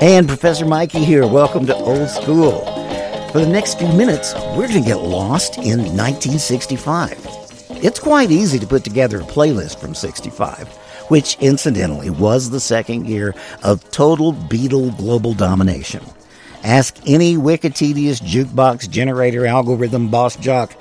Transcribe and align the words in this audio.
And 0.00 0.26
Professor 0.26 0.64
Mikey 0.64 1.04
here. 1.04 1.26
Welcome 1.26 1.66
to 1.66 1.76
Old 1.76 2.08
School. 2.08 2.64
For 3.32 3.40
the 3.40 3.46
next 3.46 3.78
few 3.78 3.92
minutes, 3.92 4.32
we're 4.56 4.66
going 4.66 4.82
to 4.82 4.88
get 4.88 5.02
lost 5.02 5.58
in 5.58 5.80
1965. 5.94 7.18
It's 7.82 8.00
quite 8.00 8.30
easy 8.30 8.58
to 8.60 8.66
put 8.66 8.82
together 8.82 9.20
a 9.20 9.24
playlist 9.24 9.78
from 9.78 9.94
65, 9.94 10.68
which 11.08 11.36
incidentally 11.40 12.08
was 12.08 12.48
the 12.48 12.60
second 12.60 13.08
year 13.08 13.34
of 13.62 13.90
total 13.90 14.32
Beatle 14.32 14.96
global 14.96 15.34
domination. 15.34 16.02
Ask 16.64 16.96
any 17.06 17.36
Wikitedious 17.36 18.22
jukebox 18.22 18.88
generator 18.88 19.44
algorithm 19.44 20.08
boss 20.08 20.34
jock, 20.34 20.74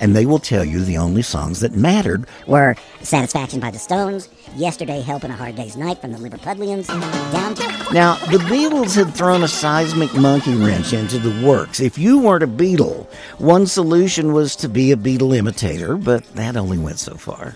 and 0.00 0.14
they 0.14 0.26
will 0.26 0.38
tell 0.38 0.64
you 0.64 0.80
the 0.80 0.98
only 0.98 1.22
songs 1.22 1.60
that 1.60 1.72
mattered 1.72 2.26
were 2.46 2.76
Satisfaction 3.02 3.60
by 3.60 3.70
the 3.70 3.78
Stones, 3.78 4.28
Yesterday 4.56 5.00
Helping 5.00 5.30
a 5.30 5.36
Hard 5.36 5.56
Day's 5.56 5.76
Night 5.76 6.00
from 6.00 6.12
the 6.12 6.18
Liverpudlians, 6.18 6.86
Down 7.32 7.54
to... 7.54 7.92
Now, 7.92 8.16
the 8.26 8.38
Beatles 8.38 8.94
had 8.96 9.14
thrown 9.14 9.42
a 9.42 9.48
seismic 9.48 10.12
monkey 10.14 10.54
wrench 10.54 10.92
into 10.92 11.18
the 11.18 11.46
works. 11.46 11.80
If 11.80 11.98
you 11.98 12.18
weren't 12.18 12.42
a 12.42 12.48
Beatle, 12.48 13.06
one 13.38 13.66
solution 13.66 14.32
was 14.32 14.56
to 14.56 14.68
be 14.68 14.92
a 14.92 14.96
Beatle 14.96 15.36
imitator, 15.36 15.96
but 15.96 16.24
that 16.34 16.56
only 16.56 16.78
went 16.78 16.98
so 16.98 17.14
far. 17.14 17.54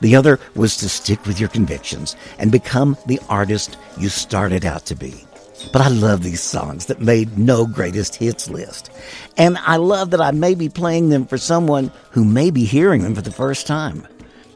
The 0.00 0.16
other 0.16 0.38
was 0.54 0.76
to 0.78 0.88
stick 0.88 1.24
with 1.26 1.40
your 1.40 1.48
convictions 1.48 2.16
and 2.38 2.52
become 2.52 2.96
the 3.06 3.20
artist 3.28 3.76
you 3.98 4.08
started 4.08 4.64
out 4.64 4.86
to 4.86 4.94
be. 4.94 5.23
But 5.72 5.82
I 5.82 5.88
love 5.88 6.22
these 6.22 6.42
songs 6.42 6.86
that 6.86 7.00
made 7.00 7.38
no 7.38 7.66
greatest 7.66 8.16
hits 8.16 8.48
list. 8.48 8.90
And 9.36 9.58
I 9.58 9.76
love 9.76 10.10
that 10.10 10.20
I 10.20 10.30
may 10.30 10.54
be 10.54 10.68
playing 10.68 11.08
them 11.08 11.26
for 11.26 11.38
someone 11.38 11.90
who 12.10 12.24
may 12.24 12.50
be 12.50 12.64
hearing 12.64 13.02
them 13.02 13.14
for 13.14 13.22
the 13.22 13.32
first 13.32 13.66
time. 13.66 14.06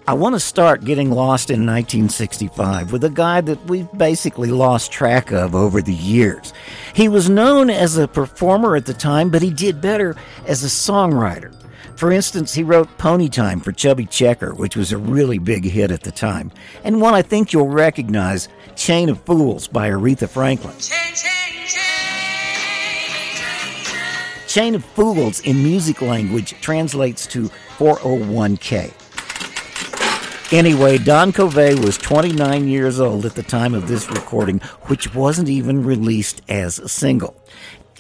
I 0.08 0.14
want 0.14 0.34
to 0.36 0.41
start 0.41 0.86
getting 0.86 1.10
lost 1.10 1.50
in 1.50 1.66
1965 1.66 2.92
with 2.92 3.05
a 3.05 3.10
guy 3.10 3.42
that 3.42 3.62
we've 3.66 3.92
basically 3.92 4.50
lost 4.50 4.91
track 4.91 5.33
of 5.33 5.55
over 5.55 5.83
the 5.83 5.92
years. 5.92 6.55
He 6.94 7.11
was 7.11 7.28
known 7.28 7.68
as 7.68 7.98
a 7.98 8.08
performer 8.08 8.74
at 8.74 8.86
the 8.86 8.94
time, 8.94 9.28
but 9.28 9.42
he 9.42 9.50
did 9.50 9.83
better 9.83 10.16
as 10.46 10.64
a 10.64 10.68
songwriter. 10.68 11.55
For 11.98 12.12
instance, 12.12 12.54
he 12.54 12.62
wrote 12.62 12.96
Pony 12.96 13.28
Time 13.28 13.58
for 13.58 13.72
Chubby 13.72 14.06
Checker, 14.06 14.54
which 14.54 14.77
was 14.77 14.92
a 14.92 14.96
really 14.96 15.38
big 15.38 15.64
hit 15.64 15.91
at 15.91 16.05
the 16.05 16.12
time, 16.12 16.52
and 16.84 17.00
one 17.00 17.12
I 17.12 17.22
think 17.22 17.52
you'll 17.52 17.66
recognize, 17.66 18.48
Chain 18.77 19.08
of 19.08 19.20
Fools 19.22 19.66
by 19.66 19.90
Aretha 19.90 20.28
Franklin. 20.28 20.78
Chain, 20.78 21.12
chain, 21.16 21.66
chain, 21.66 21.82
chain 24.46 24.77
of 24.77 24.84
Fools 24.84 25.40
in 25.40 25.60
music 25.60 26.00
language 26.00 26.55
translates 26.60 27.27
to 27.27 27.48
401k. 27.78 28.92
Anyway, 30.52 30.98
Don 30.98 31.33
Covay 31.33 31.84
was 31.84 31.98
29 31.98 32.68
years 32.68 33.00
old 33.00 33.27
at 33.27 33.34
the 33.34 33.42
time 33.42 33.74
of 33.74 33.88
this 33.88 34.08
recording, 34.08 34.60
which 34.83 35.12
wasn't 35.16 35.48
even 35.48 35.84
released 35.84 36.42
as 36.48 36.78
a 36.78 36.88
single. 36.88 37.34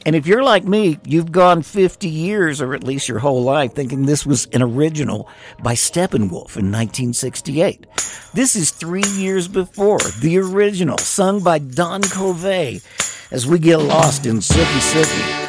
And 0.06 0.14
if 0.14 0.26
you're 0.26 0.42
like 0.42 0.64
me, 0.64 0.98
you've 1.04 1.32
gone 1.32 1.62
50 1.62 2.08
years, 2.08 2.60
or 2.60 2.74
at 2.74 2.84
least 2.84 3.08
your 3.08 3.18
whole 3.18 3.42
life, 3.42 3.74
thinking 3.74 4.06
this 4.06 4.24
was 4.24 4.46
an 4.52 4.62
original 4.62 5.28
by 5.62 5.74
Steppenwolf 5.74 6.56
in 6.56 6.70
1968. 6.70 7.86
This 8.32 8.56
is 8.56 8.70
three 8.70 9.06
years 9.16 9.48
before 9.48 10.00
the 10.20 10.38
original, 10.38 10.98
sung 10.98 11.42
by 11.42 11.58
Don 11.58 12.02
Covay, 12.02 12.82
as 13.32 13.46
we 13.46 13.58
get 13.58 13.78
lost 13.78 14.26
in 14.26 14.36
Sookie 14.36 15.02
Sookie. 15.02 15.47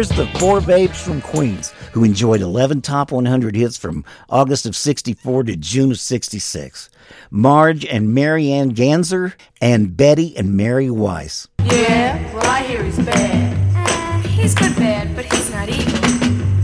Here's 0.00 0.08
the 0.08 0.26
four 0.38 0.62
babes 0.62 0.98
from 0.98 1.20
Queens 1.20 1.74
who 1.92 2.04
enjoyed 2.04 2.40
11 2.40 2.80
top 2.80 3.12
100 3.12 3.54
hits 3.54 3.76
from 3.76 4.02
August 4.30 4.64
of 4.64 4.74
64 4.74 5.42
to 5.42 5.56
June 5.56 5.90
of 5.90 6.00
66. 6.00 6.88
Marge 7.30 7.84
and 7.84 8.14
Marianne 8.14 8.74
Ganser 8.74 9.34
and 9.60 9.94
Betty 9.94 10.34
and 10.38 10.56
Mary 10.56 10.88
Weiss. 10.88 11.48
Yeah, 11.64 12.16
well, 12.34 12.46
I 12.46 12.62
hear 12.62 12.82
he's 12.82 12.96
bad. 12.96 13.52
Uh, 13.76 14.26
he's 14.28 14.54
good 14.54 14.74
bad, 14.76 15.14
but 15.14 15.26
he's 15.26 15.50
not 15.50 15.68
evil. 15.68 15.92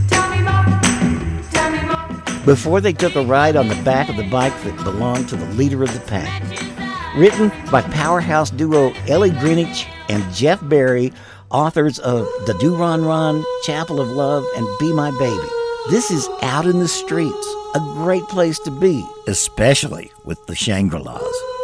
Tell 0.09 0.31
me 0.31 0.41
more. 0.41 1.43
Tell 1.51 1.71
me 1.71 1.83
more. 1.83 2.47
Before 2.47 2.81
they 2.81 2.95
took 2.95 3.17
a 3.17 3.23
ride 3.23 3.57
on 3.57 3.69
the 3.69 3.83
back 3.83 4.09
of 4.09 4.17
the 4.17 4.31
bike 4.31 4.59
that 4.63 4.83
belonged 4.83 5.29
to 5.29 5.37
the 5.37 5.53
leader 5.57 5.83
of 5.83 5.93
the 5.93 6.01
pack. 6.01 6.43
Written 7.15 7.53
by 7.71 7.83
powerhouse 7.83 8.49
duo 8.49 8.95
Ellie 9.09 9.29
Greenwich 9.29 9.87
and 10.09 10.25
Jeff 10.33 10.67
Barry 10.67 11.13
authors 11.51 11.99
of 11.99 12.29
Da 12.47 12.53
Doo 12.55 12.77
Ron 12.77 13.05
Ron, 13.05 13.45
Chapel 13.65 14.01
of 14.01 14.09
Love, 14.09 14.45
and 14.57 14.67
Be 14.79 14.93
My 14.93 15.11
Baby. 15.13 15.49
This 15.91 16.11
is 16.11 16.29
out 16.43 16.67
in 16.67 16.79
the 16.79 16.89
streets, 16.89 17.47
a 17.75 17.81
great 17.95 18.25
place 18.29 18.59
to 18.61 18.71
be, 18.71 19.07
especially 19.27 20.11
with 20.25 20.45
the 20.47 20.55
Shangri-Las. 20.55 21.56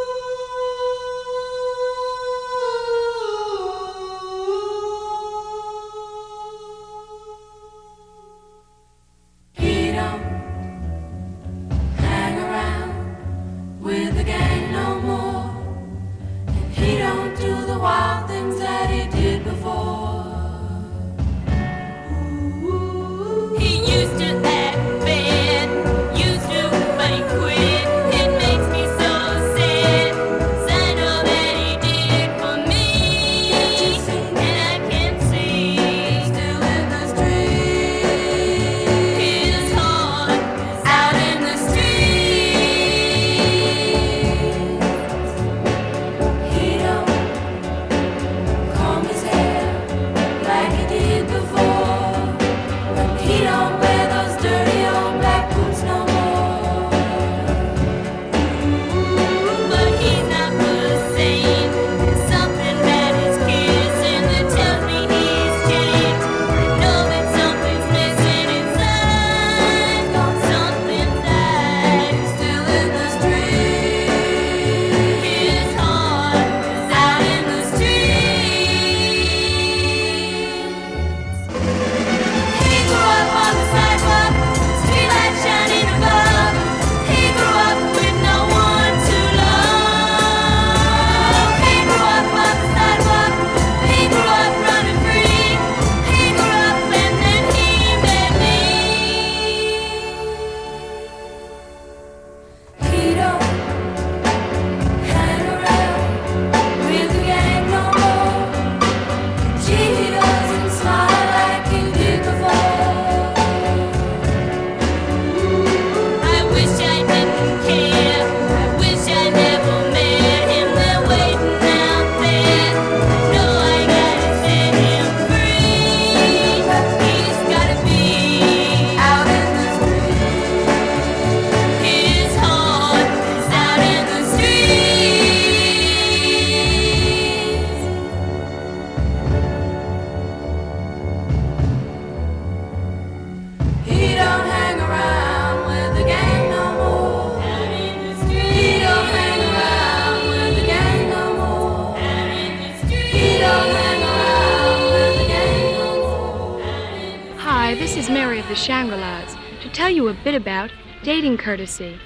Of 158.42 158.48
the 158.48 158.54
Shangri-Las 158.56 159.36
to 159.62 159.68
tell 159.68 159.88
you 159.88 160.08
a 160.08 160.14
bit 160.14 160.34
about 160.34 160.70
dating 161.04 161.36
courtesy. 161.36 162.00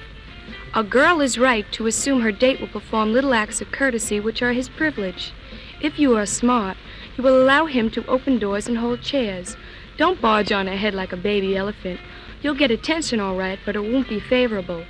A 0.75 0.85
girl 0.85 1.23
is 1.23 1.39
right 1.39 1.65
to 1.73 1.87
assume 1.87 2.21
her 2.21 2.33
date 2.33 2.61
will 2.61 2.69
perform 2.69 3.13
little 3.13 3.33
acts 3.33 3.63
of 3.63 3.73
courtesy 3.73 4.21
which 4.21 4.43
are 4.43 4.53
his 4.53 4.69
privilege. 4.69 5.33
If 5.81 5.99
you 5.99 6.15
are 6.15 6.27
smart, 6.27 6.77
you 7.17 7.25
will 7.25 7.43
allow 7.43 7.65
him 7.65 7.91
to 7.93 8.07
open 8.07 8.39
doors 8.39 8.69
and 8.69 8.77
hold 8.77 9.01
chairs. 9.01 9.57
Don't 9.97 10.21
barge 10.21 10.53
on 10.53 10.69
ahead 10.69 10.93
like 10.93 11.13
a 11.13 11.17
baby 11.17 11.57
elephant. 11.57 12.01
You'll 12.43 12.55
get 12.55 12.71
attention 12.71 13.19
all 13.19 13.37
right, 13.37 13.59
but 13.65 13.75
it 13.75 13.81
won't 13.81 14.09
be 14.09 14.21
favorable. 14.21 14.85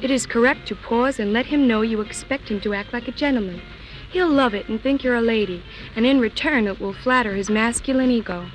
It 0.00 0.12
is 0.12 0.24
correct 0.24 0.68
to 0.68 0.76
pause 0.76 1.18
and 1.18 1.32
let 1.32 1.46
him 1.46 1.66
know 1.66 1.82
you 1.82 2.00
expect 2.00 2.48
him 2.48 2.60
to 2.60 2.74
act 2.74 2.92
like 2.92 3.08
a 3.08 3.12
gentleman. 3.12 3.60
He'll 4.12 4.30
love 4.30 4.54
it 4.54 4.68
and 4.68 4.80
think 4.80 5.02
you're 5.02 5.16
a 5.16 5.20
lady, 5.20 5.64
and 5.96 6.06
in 6.06 6.20
return 6.20 6.68
it 6.68 6.78
will 6.78 6.94
flatter 6.94 7.34
his 7.34 7.50
masculine 7.50 8.12
ego. 8.12 8.46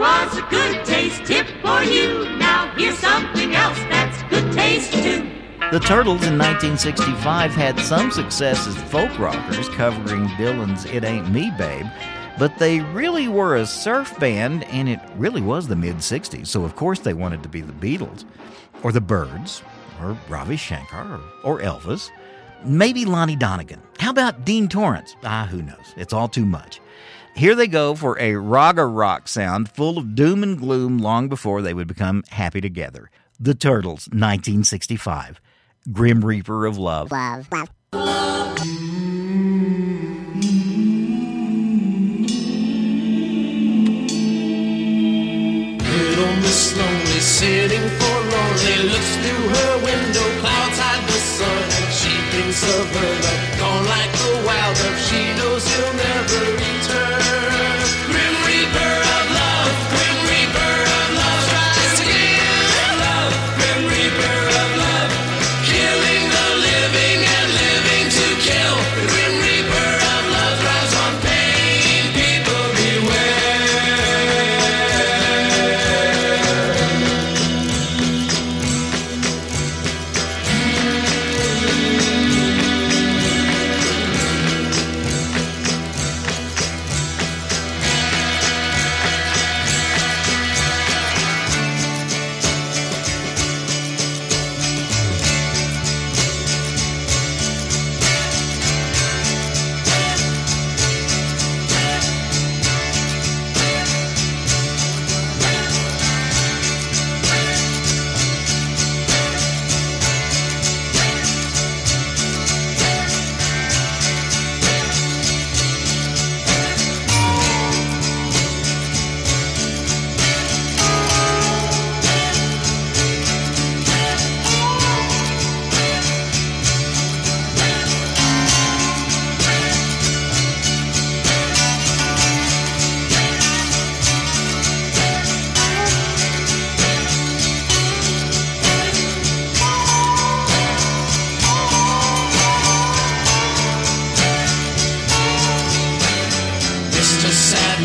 Was 0.00 0.38
a 0.38 0.42
good 0.48 0.82
taste 0.86 1.26
tip 1.26 1.46
for 1.60 1.82
you. 1.82 2.24
Now 2.38 2.72
here's 2.74 2.96
something 2.96 3.54
else 3.54 3.78
that's 3.90 4.22
good 4.30 4.50
taste 4.50 4.94
too. 4.94 5.30
The 5.70 5.78
Turtles 5.78 6.26
in 6.26 6.38
1965 6.38 7.50
had 7.50 7.78
some 7.78 8.10
success 8.10 8.66
as 8.66 8.74
folk 8.90 9.18
rockers 9.18 9.68
covering 9.68 10.26
Dylan's 10.38 10.86
It 10.86 11.04
Ain't 11.04 11.30
Me 11.30 11.52
Babe, 11.58 11.84
but 12.38 12.58
they 12.58 12.80
really 12.80 13.28
were 13.28 13.56
a 13.56 13.66
surf 13.66 14.18
band 14.18 14.64
and 14.68 14.88
it 14.88 15.00
really 15.16 15.42
was 15.42 15.68
the 15.68 15.76
mid 15.76 15.96
60s, 15.96 16.46
so 16.46 16.64
of 16.64 16.76
course 16.76 17.00
they 17.00 17.12
wanted 17.12 17.42
to 17.42 17.50
be 17.50 17.60
the 17.60 17.74
Beatles, 17.74 18.24
or 18.82 18.92
the 18.92 19.02
Byrds, 19.02 19.62
or 20.00 20.16
Ravi 20.30 20.56
Shankar, 20.56 21.20
or, 21.44 21.58
or 21.58 21.60
Elvis. 21.60 22.10
Maybe 22.64 23.04
Lonnie 23.04 23.36
Donegan. 23.36 23.82
How 23.98 24.12
about 24.12 24.46
Dean 24.46 24.66
Torrence? 24.66 25.14
Ah, 25.24 25.46
who 25.50 25.60
knows? 25.60 25.94
It's 25.98 26.14
all 26.14 26.26
too 26.26 26.46
much. 26.46 26.80
Here 27.36 27.54
they 27.54 27.66
go 27.66 27.94
for 27.94 28.18
a 28.20 28.34
raga 28.36 28.84
rock 28.84 29.26
sound 29.28 29.70
full 29.70 29.96
of 29.98 30.14
doom 30.14 30.42
and 30.42 30.58
gloom 30.58 30.98
long 30.98 31.28
before 31.28 31.62
they 31.62 31.72
would 31.72 31.88
become 31.88 32.22
happy 32.30 32.60
together. 32.60 33.10
The 33.38 33.54
Turtles, 33.54 34.08
1965. 34.08 35.40
Grim 35.90 36.24
Reaper 36.24 36.66
of 36.66 36.76
Love. 36.76 37.10
Love. 37.10 37.48
Love. 37.50 37.70
Miss 46.50 46.76
Lonely 46.76 47.20
sitting 47.20 47.88
forlornly 48.00 48.90
looks 48.90 49.16
through 49.22 49.48
her 49.54 49.76
window, 49.84 50.40
clouds 50.40 50.78
hide 50.82 51.06
the 51.06 51.12
sun, 51.12 51.62
and 51.78 51.92
she 51.94 52.10
thinks 52.32 52.62
of 52.64 52.90
her 52.90 53.12
love, 53.22 53.58
gone 53.60 53.84
like 53.86 54.10
the 54.18 54.42
wild 54.44 54.76
dove. 54.76 54.98
She 54.98 55.32
knows 55.38 55.62
he'll 55.62 55.94
never 55.94 56.59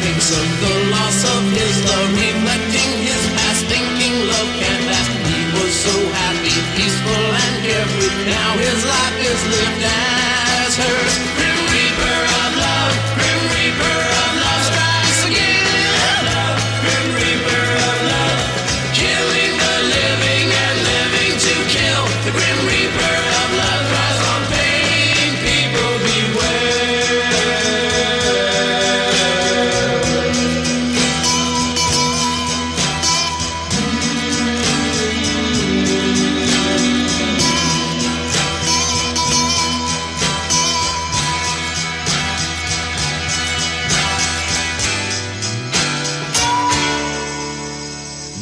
thinks 0.02 0.30
of 0.32 0.48
the 0.64 0.74
loss 0.92 1.20
of 1.24 1.42
his 1.54 1.76
love, 1.86 2.10
reflecting 2.16 2.92
his 3.04 3.24
past, 3.36 3.66
thinking 3.72 4.16
love 4.28 4.50
can't 4.60 4.84
last. 4.90 5.12
He 5.30 5.40
was 5.56 5.74
so 5.74 5.96
happy, 6.20 6.58
peaceful, 6.76 7.24
and 7.44 7.54
carefree. 7.64 8.14
Now 8.28 8.50
his 8.58 8.80
life 8.86 9.15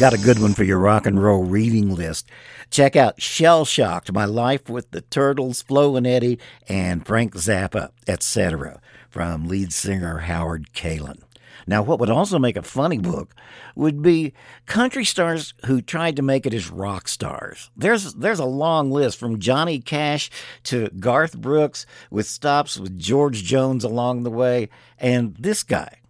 Got 0.03 0.13
a 0.13 0.17
good 0.17 0.41
one 0.41 0.53
for 0.53 0.65
your 0.65 0.79
rock 0.79 1.05
and 1.05 1.23
roll 1.23 1.45
reading 1.45 1.95
list. 1.95 2.29
Check 2.69 2.97
out 2.97 3.21
Shell 3.21 3.63
Shocked, 3.63 4.11
My 4.11 4.25
Life 4.25 4.67
with 4.69 4.91
the 4.91 4.99
Turtles, 4.99 5.61
Flo 5.61 5.95
and 5.95 6.05
Eddie, 6.05 6.39
and 6.67 7.07
Frank 7.07 7.35
Zappa, 7.35 7.91
etc., 8.05 8.81
from 9.09 9.47
lead 9.47 9.71
singer 9.71 10.17
Howard 10.17 10.73
Kaylan. 10.73 11.21
Now, 11.65 11.83
what 11.83 12.01
would 12.01 12.09
also 12.09 12.37
make 12.37 12.57
a 12.57 12.61
funny 12.61 12.97
book 12.97 13.33
would 13.77 14.01
be 14.01 14.33
country 14.65 15.05
stars 15.05 15.53
who 15.67 15.81
tried 15.81 16.17
to 16.17 16.21
make 16.21 16.45
it 16.45 16.53
as 16.53 16.69
rock 16.69 17.07
stars. 17.07 17.71
There's 17.77 18.13
there's 18.15 18.39
a 18.39 18.45
long 18.45 18.91
list 18.91 19.17
from 19.17 19.39
Johnny 19.39 19.79
Cash 19.79 20.29
to 20.63 20.89
Garth 20.99 21.37
Brooks, 21.37 21.85
with 22.11 22.27
stops 22.27 22.77
with 22.77 22.99
George 22.99 23.45
Jones 23.45 23.85
along 23.85 24.23
the 24.23 24.31
way, 24.31 24.67
and 24.97 25.33
this 25.37 25.63
guy, 25.63 26.01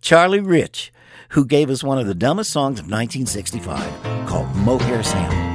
Charlie 0.00 0.40
Rich, 0.40 0.90
who 1.32 1.44
gave 1.44 1.70
us 1.70 1.82
one 1.82 1.98
of 1.98 2.06
the 2.06 2.14
dumbest 2.14 2.50
songs 2.50 2.78
of 2.78 2.86
1965 2.86 4.26
called 4.26 4.54
Mohair 4.54 5.02
Sam. 5.02 5.51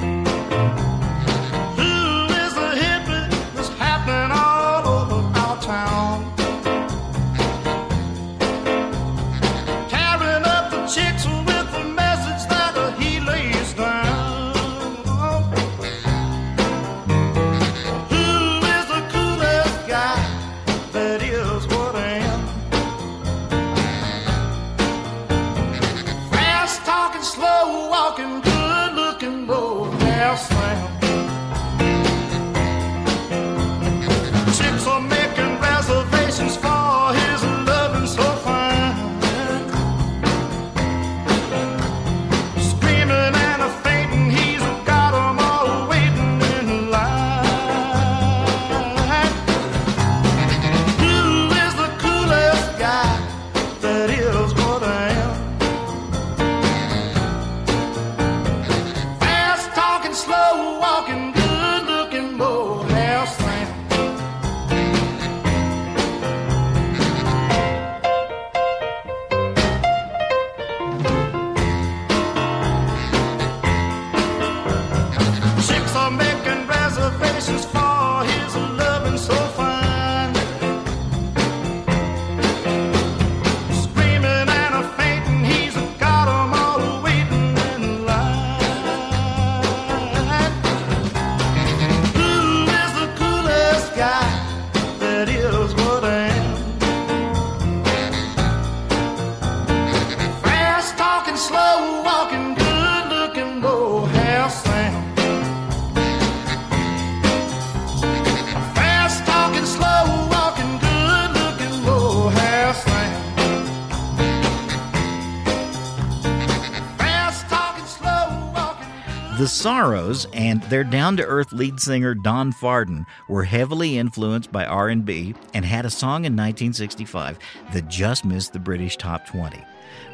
The 119.37 119.47
Sorrows 119.47 120.25
and 120.33 120.63
their 120.63 120.83
down-to-earth 120.83 121.53
lead 121.53 121.79
singer 121.79 122.15
Don 122.15 122.51
Fardon 122.51 123.05
were 123.29 123.43
heavily 123.43 123.99
influenced 123.99 124.51
by 124.51 124.65
R&B 124.65 125.35
and 125.53 125.63
had 125.63 125.85
a 125.85 125.91
song 125.91 126.25
in 126.25 126.33
1965 126.33 127.37
that 127.71 127.87
just 127.87 128.25
missed 128.25 128.53
the 128.53 128.59
British 128.59 128.97
top 128.97 129.27
20. 129.27 129.63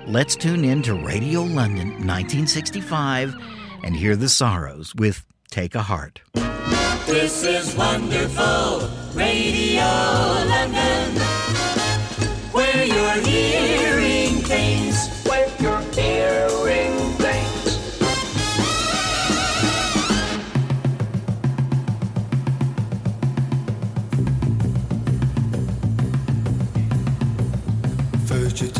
Let's 0.07 0.35
tune 0.35 0.65
in 0.65 0.81
to 0.81 0.95
Radio 0.95 1.43
London 1.43 2.05
1965 2.05 3.33
and 3.85 3.95
hear 3.95 4.17
The 4.17 4.27
Sorrows 4.27 4.93
with 4.95 5.25
Take 5.49 5.75
a 5.75 5.83
Heart. 5.83 6.21
This 7.05 7.45
is 7.45 7.73
wonderful 7.77 8.89
Radio 9.13 9.85
London, 9.85 11.15
where 12.51 12.83
you're 12.83 13.25
hearing 13.25 13.92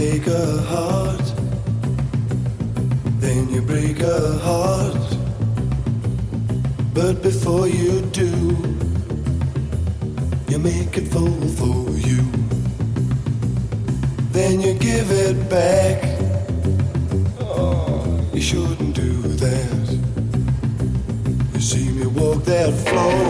take 0.03 0.27
a 0.27 0.57
heart, 0.73 1.27
then 3.23 3.49
you 3.49 3.61
break 3.61 4.01
a 4.01 4.37
heart. 4.47 5.09
But 6.93 7.21
before 7.21 7.67
you 7.69 8.01
do, 8.21 8.31
you 10.49 10.59
make 10.59 10.97
it 11.01 11.07
fall 11.13 11.45
for 11.59 11.79
you. 12.09 12.21
Then 14.37 14.59
you 14.59 14.73
give 14.73 15.09
it 15.25 15.37
back. 15.49 15.99
Oh, 17.39 18.29
you 18.33 18.41
shouldn't 18.41 18.93
do 18.95 19.11
that. 19.45 19.85
You 21.53 21.61
see 21.61 21.87
me 21.97 22.07
walk 22.07 22.43
that 22.43 22.73
floor, 22.87 23.23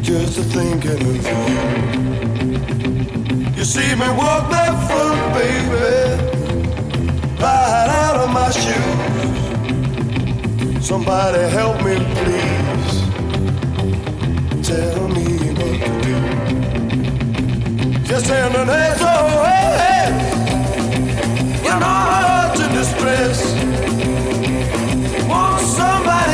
just 0.00 0.38
a 0.38 0.44
thinking 0.54 1.02
of 1.10 1.26
you. 1.50 2.29
You 3.60 3.66
see 3.66 3.94
me 3.94 4.08
walk 4.16 4.48
that 4.52 4.72
floor, 4.88 5.14
baby, 5.36 5.68
right 7.38 7.88
out 8.04 8.16
of 8.16 8.30
my 8.32 8.50
shoes. 8.50 9.02
Somebody 10.82 11.42
help 11.50 11.76
me, 11.84 11.96
please. 12.20 13.02
Tell 14.66 15.08
me 15.08 15.24
what 15.58 15.78
to 15.84 15.92
do. 16.06 16.16
Just 18.02 18.24
send 18.28 18.54
an 18.56 18.68
SOS. 18.98 20.12
You 21.62 21.74
know 21.80 21.96
heart's 22.08 22.60
in 22.62 22.70
distress. 22.72 23.38
Won't 25.28 25.60
somebody 25.60 26.29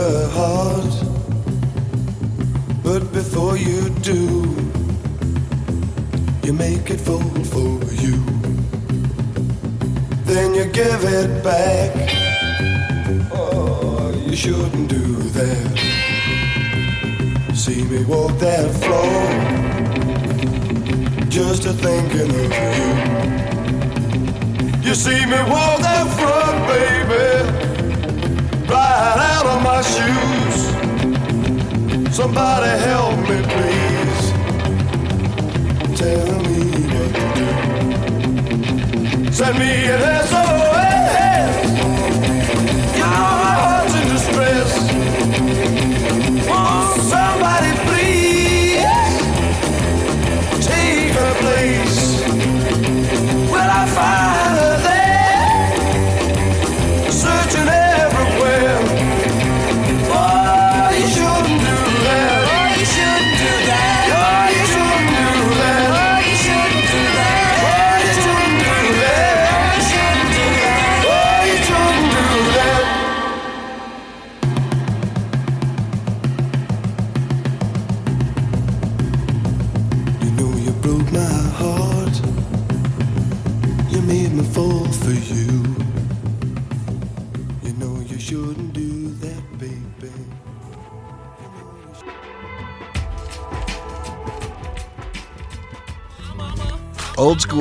then 0.00 0.12
you 0.12 0.16
break 0.16 0.16
a 0.16 0.28
heart. 0.28 0.94
But 2.82 3.12
before 3.12 3.56
you 3.56 3.90
do, 4.00 4.54
you 6.44 6.52
make 6.52 6.90
it 6.90 7.00
fall 7.00 7.44
for 7.44 7.84
you. 7.94 8.16
Then 10.24 10.54
you 10.54 10.64
give 10.66 11.04
it 11.04 11.42
back. 11.44 12.10
Oh, 13.32 14.12
you 14.26 14.36
shouldn't 14.36 14.88
do 14.88 15.16
that. 15.38 15.78
See 17.54 17.84
me 17.84 18.04
walk 18.04 18.38
that 18.38 18.70
floor, 18.82 19.30
just 21.28 21.66
a 21.66 21.72
thinking 21.72 22.30
of 22.30 22.52
you. 22.78 22.90
You 24.88 24.94
see 24.94 25.26
me 25.26 25.42
walk 25.50 25.80
that 25.80 26.06
front, 26.18 26.66
baby, 26.68 27.59
right 29.00 29.18
out 29.34 29.46
of 29.46 29.62
my 29.62 29.80
shoes. 29.92 30.58
Somebody 32.14 32.70
help 32.88 33.16
me, 33.28 33.38
please. 33.52 34.24
Tell 36.00 36.38
me 36.48 36.60
what 36.92 37.10
to 37.16 37.24
do. 37.38 37.48
Send 39.32 39.54
me 39.58 39.70
an 39.94 40.00
SOS. 40.26 40.39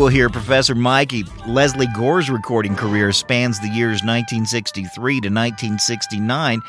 Here, 0.10 0.30
Professor 0.30 0.74
Mikey. 0.74 1.24
Lesley 1.46 1.88
Gore's 1.96 2.30
recording 2.30 2.76
career 2.76 3.12
spans 3.12 3.60
the 3.60 3.68
years 3.68 4.02
1963 4.04 5.14
to 5.14 5.30
1969 5.30 6.62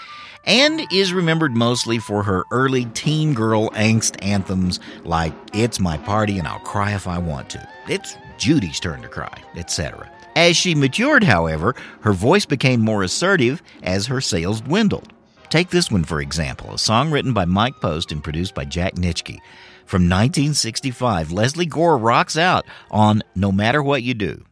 and 0.44 0.82
is 0.92 1.12
remembered 1.12 1.56
mostly 1.56 1.98
for 1.98 2.22
her 2.22 2.44
early 2.50 2.84
teen 2.86 3.32
girl 3.32 3.70
angst 3.70 4.22
anthems 4.22 4.78
like 5.04 5.32
It's 5.54 5.80
My 5.80 5.96
Party 5.96 6.38
and 6.38 6.46
I'll 6.46 6.60
Cry 6.60 6.92
If 6.94 7.08
I 7.08 7.18
Want 7.18 7.48
to. 7.50 7.68
It's 7.88 8.16
Judy's 8.36 8.78
turn 8.78 9.00
to 9.02 9.08
cry, 9.08 9.42
etc. 9.56 10.10
As 10.36 10.56
she 10.56 10.74
matured, 10.74 11.24
however, 11.24 11.74
her 12.02 12.12
voice 12.12 12.44
became 12.44 12.80
more 12.80 13.02
assertive 13.02 13.62
as 13.82 14.06
her 14.06 14.20
sales 14.20 14.60
dwindled. 14.60 15.12
Take 15.48 15.70
this 15.70 15.90
one, 15.90 16.04
for 16.04 16.20
example, 16.20 16.74
a 16.74 16.78
song 16.78 17.10
written 17.10 17.32
by 17.32 17.44
Mike 17.44 17.80
Post 17.80 18.12
and 18.12 18.22
produced 18.22 18.54
by 18.54 18.64
Jack 18.64 18.94
Nitzsche. 18.94 19.38
From 19.90 20.02
1965, 20.02 21.32
Lesley 21.32 21.66
Gore 21.66 21.98
rocks 21.98 22.36
out 22.36 22.64
on 22.92 23.24
No 23.34 23.50
Matter 23.50 23.82
What 23.82 24.04
You 24.04 24.14
Do. 24.14 24.44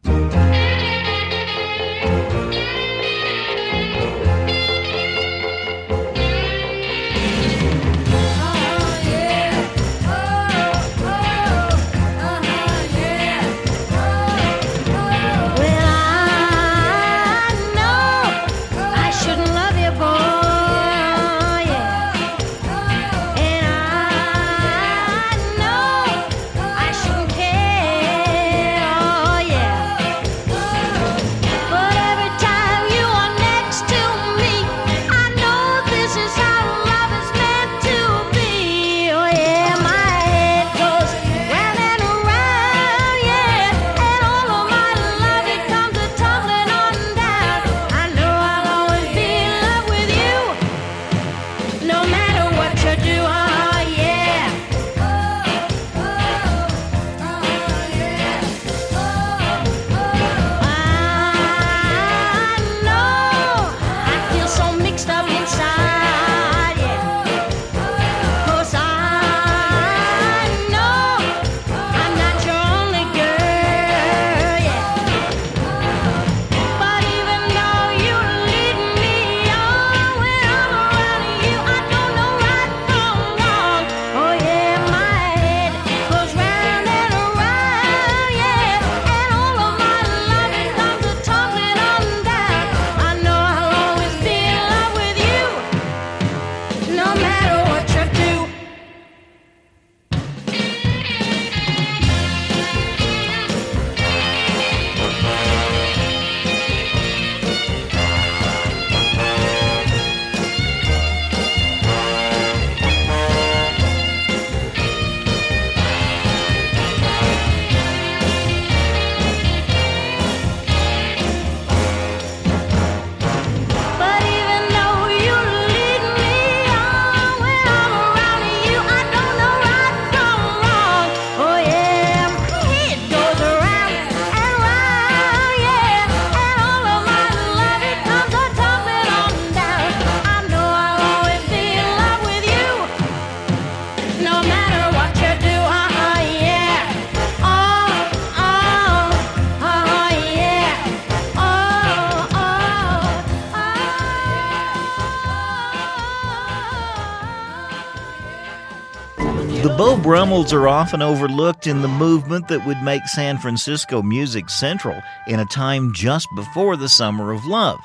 Brummels 160.01 160.53
are 160.53 160.67
often 160.67 161.01
overlooked 161.01 161.67
in 161.67 161.81
the 161.81 161.87
movement 161.89 162.47
that 162.47 162.65
would 162.65 162.81
make 162.81 163.05
San 163.07 163.37
Francisco 163.37 164.01
music 164.01 164.49
central 164.49 165.01
in 165.27 165.41
a 165.41 165.45
time 165.45 165.93
just 165.93 166.27
before 166.35 166.77
the 166.77 166.87
Summer 166.87 167.31
of 167.33 167.45
Love. 167.45 167.79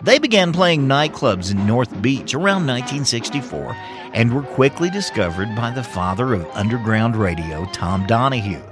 They 0.00 0.20
began 0.20 0.52
playing 0.52 0.86
nightclubs 0.86 1.50
in 1.50 1.66
North 1.66 2.00
Beach 2.00 2.32
around 2.32 2.66
1964 2.66 3.74
and 4.12 4.32
were 4.32 4.42
quickly 4.42 4.88
discovered 4.88 5.56
by 5.56 5.72
the 5.72 5.82
father 5.82 6.32
of 6.32 6.48
underground 6.52 7.16
radio, 7.16 7.64
Tom 7.72 8.06
Donahue. 8.06 8.62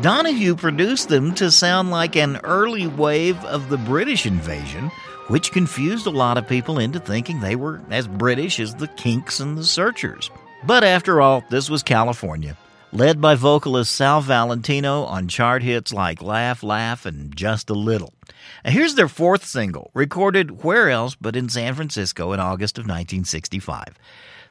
Donahue 0.00 0.54
produced 0.54 1.08
them 1.08 1.34
to 1.34 1.50
sound 1.50 1.90
like 1.90 2.14
an 2.14 2.38
early 2.44 2.86
wave 2.86 3.42
of 3.44 3.68
the 3.68 3.78
British 3.78 4.26
invasion, 4.26 4.92
which 5.26 5.50
confused 5.50 6.06
a 6.06 6.10
lot 6.10 6.38
of 6.38 6.48
people 6.48 6.78
into 6.78 7.00
thinking 7.00 7.40
they 7.40 7.56
were 7.56 7.80
as 7.90 8.06
British 8.06 8.60
as 8.60 8.76
the 8.76 8.88
Kinks 8.88 9.40
and 9.40 9.58
the 9.58 9.64
Searchers. 9.64 10.30
But 10.64 10.84
after 10.84 11.20
all, 11.20 11.44
this 11.50 11.68
was 11.68 11.82
California, 11.82 12.56
led 12.92 13.20
by 13.20 13.34
vocalist 13.34 13.94
Sal 13.96 14.20
Valentino 14.20 15.02
on 15.02 15.26
chart 15.26 15.62
hits 15.62 15.92
like 15.92 16.22
Laugh, 16.22 16.62
Laugh, 16.62 17.04
and 17.04 17.34
Just 17.34 17.68
a 17.68 17.74
Little. 17.74 18.14
And 18.62 18.72
here's 18.72 18.94
their 18.94 19.08
fourth 19.08 19.44
single, 19.44 19.90
recorded 19.92 20.62
where 20.62 20.88
else 20.88 21.16
but 21.20 21.34
in 21.34 21.48
San 21.48 21.74
Francisco 21.74 22.32
in 22.32 22.38
August 22.38 22.78
of 22.78 22.82
1965. 22.82 23.98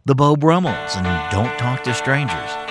The 0.04 0.16
Beau 0.16 0.36
Brummels 0.36 0.96
and 0.98 1.32
Don't 1.32 1.58
Talk 1.58 1.84
to 1.84 1.94
Strangers. 1.94 2.71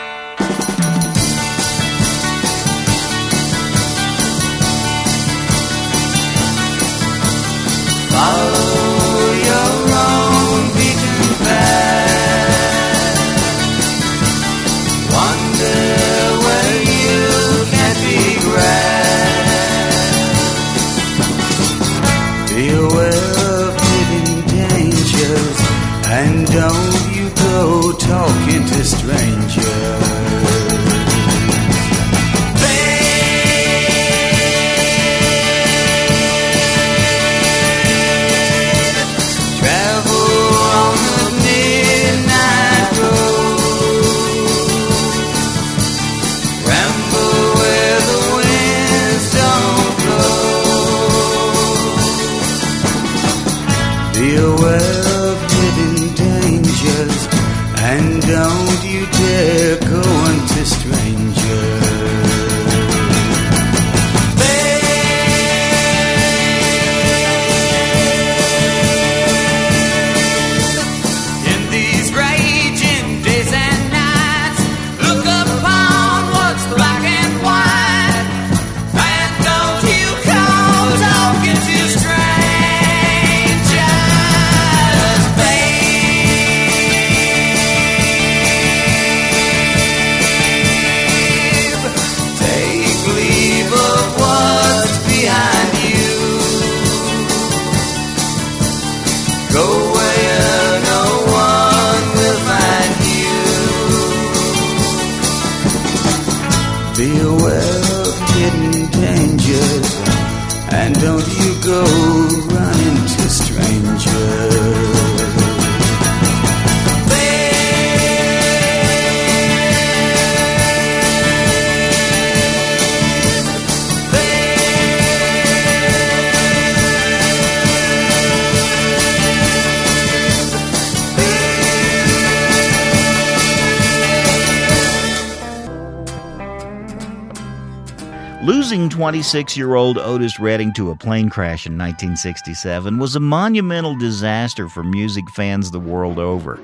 26 139.11 139.57
year 139.57 139.75
old 139.75 139.99
Otis 139.99 140.39
Redding 140.39 140.73
to 140.75 140.93
a 140.93 140.95
plane 140.95 141.29
crash 141.31 141.67
in 141.67 141.73
1967 141.73 142.97
was 142.97 143.17
a 143.17 143.21
monumental 143.21 143.97
disaster 143.97 144.69
for 144.69 144.85
music 144.85 145.29
fans 145.31 145.73
the 145.73 145.81
world 145.81 146.21
over. 146.21 146.61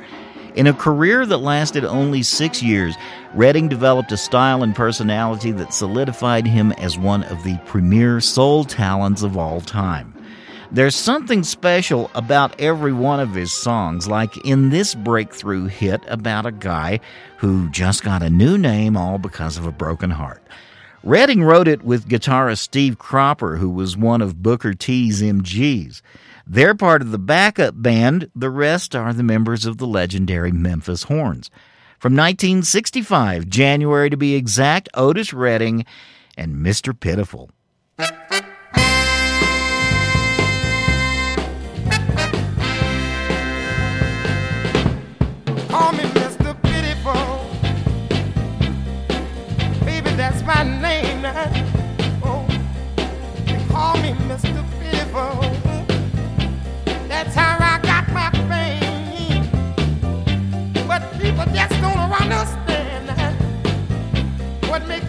In 0.54 0.68
a 0.68 0.72
career 0.72 1.26
that 1.26 1.38
lasted 1.38 1.84
only 1.84 2.22
six 2.22 2.62
years, 2.62 2.94
Redding 3.34 3.66
developed 3.66 4.12
a 4.12 4.16
style 4.16 4.62
and 4.62 4.76
personality 4.76 5.50
that 5.50 5.74
solidified 5.74 6.46
him 6.46 6.70
as 6.74 6.96
one 6.96 7.24
of 7.24 7.42
the 7.42 7.58
premier 7.66 8.20
soul 8.20 8.62
talents 8.62 9.24
of 9.24 9.36
all 9.36 9.60
time. 9.60 10.14
There's 10.70 10.94
something 10.94 11.42
special 11.42 12.12
about 12.14 12.60
every 12.60 12.92
one 12.92 13.18
of 13.18 13.34
his 13.34 13.52
songs, 13.52 14.06
like 14.06 14.36
in 14.46 14.70
this 14.70 14.94
breakthrough 14.94 15.66
hit 15.66 16.00
about 16.06 16.46
a 16.46 16.52
guy 16.52 17.00
who 17.38 17.68
just 17.70 18.04
got 18.04 18.22
a 18.22 18.30
new 18.30 18.56
name 18.56 18.96
all 18.96 19.18
because 19.18 19.58
of 19.58 19.66
a 19.66 19.72
broken 19.72 20.10
heart. 20.12 20.44
Redding 21.06 21.44
wrote 21.44 21.68
it 21.68 21.84
with 21.84 22.08
guitarist 22.08 22.58
Steve 22.58 22.98
Cropper, 22.98 23.58
who 23.58 23.70
was 23.70 23.96
one 23.96 24.20
of 24.20 24.42
Booker 24.42 24.74
T's 24.74 25.22
MGs. 25.22 26.02
They're 26.44 26.74
part 26.74 27.00
of 27.00 27.12
the 27.12 27.18
backup 27.18 27.80
band, 27.80 28.28
the 28.34 28.50
rest 28.50 28.96
are 28.96 29.12
the 29.12 29.22
members 29.22 29.66
of 29.66 29.78
the 29.78 29.86
legendary 29.86 30.50
Memphis 30.50 31.04
Horns. 31.04 31.48
From 32.00 32.16
1965, 32.16 33.48
January 33.48 34.10
to 34.10 34.16
be 34.16 34.34
exact, 34.34 34.88
Otis 34.94 35.32
Redding 35.32 35.84
and 36.36 36.56
Mr. 36.56 36.98
Pitiful. 36.98 37.50
What 64.78 64.86
make 64.88 65.05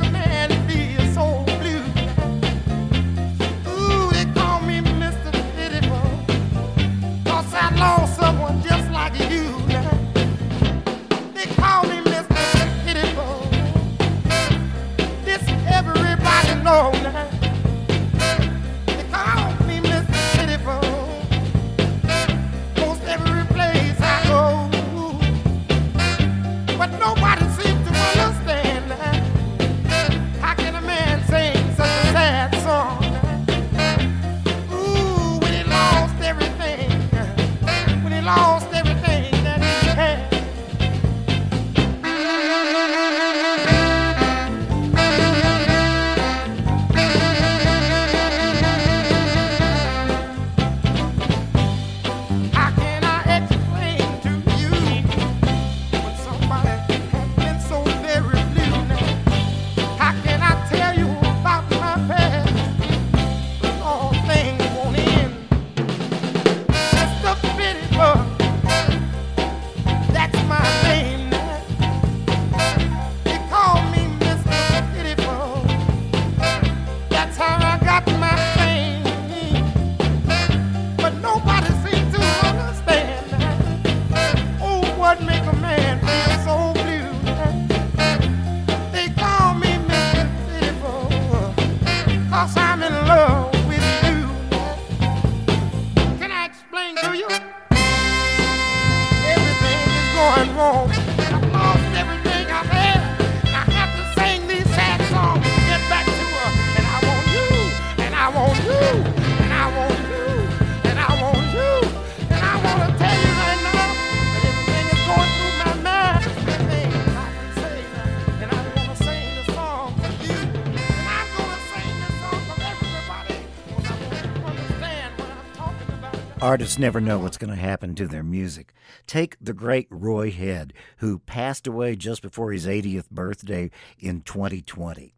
Artists 126.57 126.79
never 126.79 126.99
know 126.99 127.19
what's 127.19 127.37
going 127.37 127.51
to 127.51 127.55
happen 127.55 127.93
to 127.93 128.07
their 128.07 128.23
music. 128.23 128.73
Take 129.05 129.37
the 129.39 129.53
great 129.53 129.85
Roy 129.91 130.31
Head, 130.31 130.73
who 130.97 131.19
passed 131.19 131.67
away 131.67 131.95
just 131.95 132.23
before 132.23 132.51
his 132.51 132.65
80th 132.65 133.11
birthday 133.11 133.69
in 133.99 134.21
2020. 134.21 135.13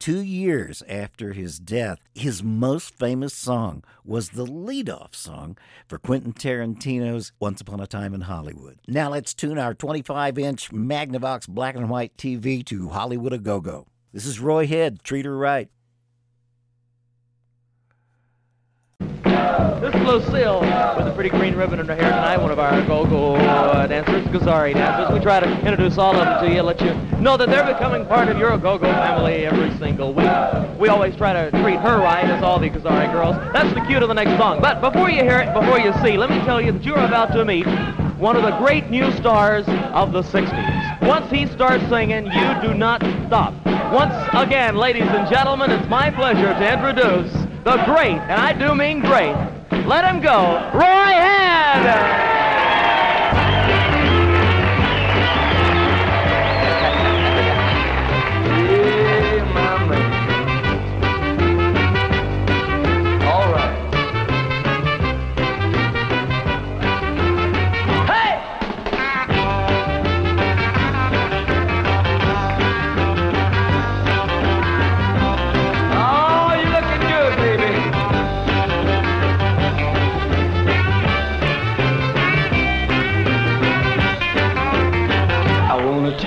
Two 0.00 0.20
years 0.20 0.82
after 0.88 1.32
his 1.32 1.60
death, 1.60 1.98
his 2.12 2.42
most 2.42 2.92
famous 2.92 3.32
song 3.32 3.84
was 4.04 4.30
the 4.30 4.42
lead-off 4.42 5.14
song 5.14 5.56
for 5.86 5.96
Quentin 5.96 6.32
Tarantino's 6.32 7.30
Once 7.38 7.60
Upon 7.60 7.78
a 7.78 7.86
Time 7.86 8.12
in 8.12 8.22
Hollywood. 8.22 8.80
Now 8.88 9.10
let's 9.10 9.32
tune 9.32 9.60
our 9.60 9.76
25-inch 9.76 10.72
Magnavox 10.72 11.46
black 11.46 11.76
and 11.76 11.88
white 11.88 12.16
TV 12.16 12.64
to 12.66 12.88
Hollywood 12.88 13.32
a 13.32 13.38
Go-Go. 13.38 13.86
This 14.12 14.26
is 14.26 14.40
Roy 14.40 14.66
Head. 14.66 15.04
Treat 15.04 15.24
her 15.24 15.36
right. 15.36 15.68
This 19.80 19.94
is 19.94 20.02
Lucille 20.02 20.60
with 20.60 21.08
a 21.08 21.12
pretty 21.14 21.30
green 21.30 21.56
ribbon 21.56 21.80
in 21.80 21.86
her 21.86 21.94
hair 21.96 22.10
tonight, 22.10 22.36
one 22.36 22.52
of 22.52 22.58
our 22.60 22.80
go-go 22.86 23.34
uh, 23.34 23.86
dancers, 23.86 24.24
Gazzarri 24.26 24.74
dancers. 24.74 25.12
We 25.12 25.20
try 25.20 25.40
to 25.40 25.48
introduce 25.66 25.98
all 25.98 26.14
of 26.14 26.24
them 26.24 26.44
to 26.44 26.54
you, 26.54 26.62
let 26.62 26.80
you 26.80 26.94
know 27.20 27.36
that 27.36 27.48
they're 27.48 27.66
becoming 27.66 28.06
part 28.06 28.28
of 28.28 28.38
your 28.38 28.56
go-go 28.58 28.86
family 28.92 29.46
every 29.46 29.76
single 29.78 30.14
week. 30.14 30.30
We 30.78 30.88
always 30.88 31.16
try 31.16 31.32
to 31.32 31.50
treat 31.62 31.80
her 31.80 31.98
right 31.98 32.24
as 32.26 32.42
all 32.44 32.60
the 32.60 32.70
Gazzarri 32.70 33.10
girls. 33.10 33.36
That's 33.52 33.74
the 33.74 33.80
cue 33.86 33.98
to 33.98 34.06
the 34.06 34.14
next 34.14 34.38
song. 34.38 34.60
But 34.60 34.80
before 34.80 35.10
you 35.10 35.22
hear 35.24 35.40
it, 35.40 35.52
before 35.52 35.80
you 35.80 35.92
see, 36.04 36.16
let 36.16 36.30
me 36.30 36.38
tell 36.44 36.60
you 36.60 36.70
that 36.70 36.84
you're 36.84 37.04
about 37.04 37.32
to 37.32 37.44
meet 37.44 37.66
one 38.18 38.36
of 38.36 38.42
the 38.42 38.56
great 38.58 38.90
new 38.90 39.10
stars 39.12 39.64
of 39.66 40.12
the 40.12 40.22
60s. 40.22 41.02
Once 41.02 41.30
he 41.30 41.46
starts 41.46 41.82
singing, 41.88 42.26
you 42.26 42.60
do 42.62 42.74
not 42.74 43.00
stop. 43.26 43.54
Once 43.92 44.14
again, 44.34 44.76
ladies 44.76 45.08
and 45.08 45.28
gentlemen, 45.28 45.70
it's 45.70 45.88
my 45.88 46.10
pleasure 46.10 46.52
to 46.52 46.72
introduce 46.72 47.49
the 47.64 47.76
great, 47.84 48.18
and 48.18 48.40
I 48.40 48.52
do 48.52 48.74
mean 48.74 49.00
great, 49.00 49.34
let 49.86 50.04
him 50.04 50.20
go, 50.20 50.70
Roy 50.74 50.80
Head! 50.80 52.39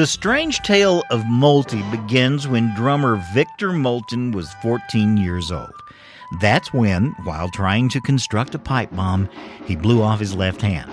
The 0.00 0.06
strange 0.06 0.60
tale 0.60 1.04
of 1.10 1.26
Moulty 1.26 1.82
begins 1.90 2.48
when 2.48 2.74
drummer 2.74 3.22
Victor 3.34 3.70
Moulton 3.70 4.30
was 4.32 4.54
14 4.62 5.18
years 5.18 5.52
old. 5.52 5.74
That's 6.40 6.72
when, 6.72 7.14
while 7.24 7.50
trying 7.50 7.90
to 7.90 8.00
construct 8.00 8.54
a 8.54 8.58
pipe 8.58 8.90
bomb, 8.96 9.28
he 9.66 9.76
blew 9.76 10.00
off 10.00 10.18
his 10.18 10.34
left 10.34 10.62
hand. 10.62 10.90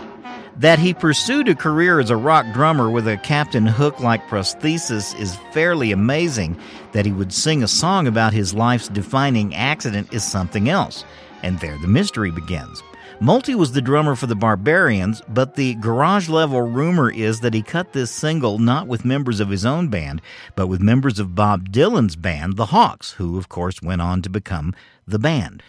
That 0.57 0.77
he 0.77 0.93
pursued 0.93 1.47
a 1.47 1.55
career 1.55 2.01
as 2.01 2.09
a 2.09 2.17
rock 2.17 2.47
drummer 2.51 2.89
with 2.89 3.07
a 3.07 3.15
Captain 3.15 3.65
Hook 3.65 4.01
like 4.01 4.27
prosthesis 4.27 5.17
is 5.17 5.39
fairly 5.53 5.93
amazing. 5.93 6.59
That 6.91 7.05
he 7.05 7.13
would 7.13 7.31
sing 7.31 7.63
a 7.63 7.67
song 7.69 8.07
about 8.07 8.33
his 8.33 8.53
life's 8.53 8.89
defining 8.89 9.55
accident 9.55 10.13
is 10.13 10.25
something 10.25 10.67
else. 10.67 11.05
And 11.43 11.57
there 11.61 11.77
the 11.77 11.87
mystery 11.87 12.31
begins. 12.31 12.83
Moulty 13.19 13.55
was 13.55 13.71
the 13.71 13.81
drummer 13.81 14.15
for 14.15 14.27
the 14.27 14.35
Barbarians, 14.35 15.21
but 15.27 15.55
the 15.55 15.73
garage 15.75 16.29
level 16.29 16.61
rumor 16.61 17.09
is 17.09 17.39
that 17.39 17.53
he 17.53 17.61
cut 17.61 17.93
this 17.93 18.11
single 18.11 18.59
not 18.59 18.87
with 18.87 19.05
members 19.05 19.39
of 19.39 19.49
his 19.49 19.65
own 19.65 19.87
band, 19.87 20.21
but 20.55 20.67
with 20.67 20.81
members 20.81 21.17
of 21.17 21.33
Bob 21.33 21.69
Dylan's 21.71 22.15
band, 22.15 22.57
the 22.57 22.67
Hawks, 22.67 23.13
who 23.13 23.37
of 23.37 23.49
course 23.49 23.81
went 23.81 24.01
on 24.01 24.21
to 24.21 24.29
become 24.29 24.75
the 25.07 25.19
band. 25.19 25.63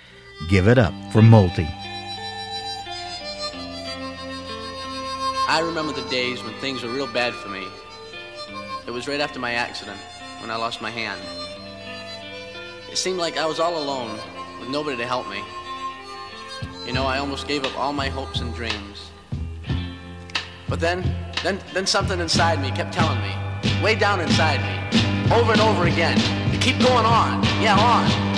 Give 0.48 0.68
it 0.68 0.78
up 0.78 0.92
for 1.12 1.22
Moulty. 1.22 1.68
I 5.50 5.60
remember 5.64 5.92
the 5.92 6.08
days 6.10 6.42
when 6.42 6.52
things 6.54 6.82
were 6.82 6.90
real 6.90 7.06
bad 7.06 7.32
for 7.34 7.48
me. 7.48 7.66
It 8.86 8.90
was 8.90 9.08
right 9.08 9.20
after 9.20 9.40
my 9.40 9.54
accident, 9.54 9.98
when 10.40 10.50
I 10.50 10.56
lost 10.56 10.82
my 10.82 10.90
hand. 10.90 11.20
It 12.90 12.98
seemed 12.98 13.18
like 13.18 13.38
I 13.38 13.46
was 13.46 13.58
all 13.58 13.82
alone, 13.82 14.18
with 14.60 14.68
nobody 14.68 14.98
to 14.98 15.06
help 15.06 15.28
me. 15.30 15.42
You 16.86 16.92
know, 16.92 17.04
I 17.06 17.18
almost 17.18 17.46
gave 17.46 17.64
up 17.64 17.78
all 17.78 17.92
my 17.92 18.08
hopes 18.08 18.40
and 18.40 18.54
dreams. 18.54 19.10
But 20.68 20.80
then, 20.80 21.02
then, 21.42 21.58
then 21.72 21.86
something 21.86 22.20
inside 22.20 22.60
me 22.60 22.70
kept 22.70 22.92
telling 22.92 23.20
me, 23.20 23.34
way 23.82 23.94
down 23.94 24.20
inside 24.20 24.60
me, 24.60 25.00
over 25.34 25.52
and 25.52 25.60
over 25.60 25.86
again, 25.86 26.18
to 26.52 26.58
keep 26.58 26.78
going 26.78 27.06
on. 27.06 27.42
Yeah, 27.60 27.78
on. 27.78 28.28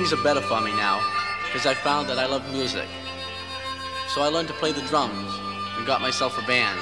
Things 0.00 0.14
are 0.14 0.24
better 0.24 0.40
for 0.40 0.62
me 0.62 0.72
now 0.76 0.98
because 1.44 1.66
I 1.66 1.74
found 1.74 2.08
that 2.08 2.18
I 2.18 2.24
love 2.24 2.50
music. 2.50 2.88
So 4.08 4.22
I 4.22 4.28
learned 4.28 4.48
to 4.48 4.54
play 4.54 4.72
the 4.72 4.80
drums 4.88 5.30
and 5.76 5.86
got 5.86 6.00
myself 6.00 6.42
a 6.42 6.46
band. 6.46 6.80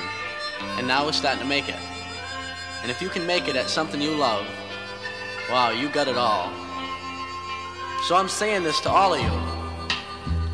And 0.78 0.87
now 0.87 1.04
we're 1.04 1.11
starting 1.11 1.42
to 1.42 1.48
make 1.48 1.68
it. 1.68 1.81
And 2.83 2.92
if 2.92 3.02
you 3.02 3.09
can 3.09 3.26
make 3.26 3.48
it 3.48 3.57
at 3.57 3.68
something 3.68 4.00
you 4.00 4.14
love, 4.14 4.46
wow, 5.50 5.70
you 5.70 5.88
got 5.88 6.07
it 6.07 6.16
all. 6.16 6.48
So 8.07 8.14
I'm 8.14 8.28
saying 8.28 8.62
this 8.62 8.78
to 8.83 8.88
all 8.88 9.14
of 9.14 9.20
you. 9.20 9.33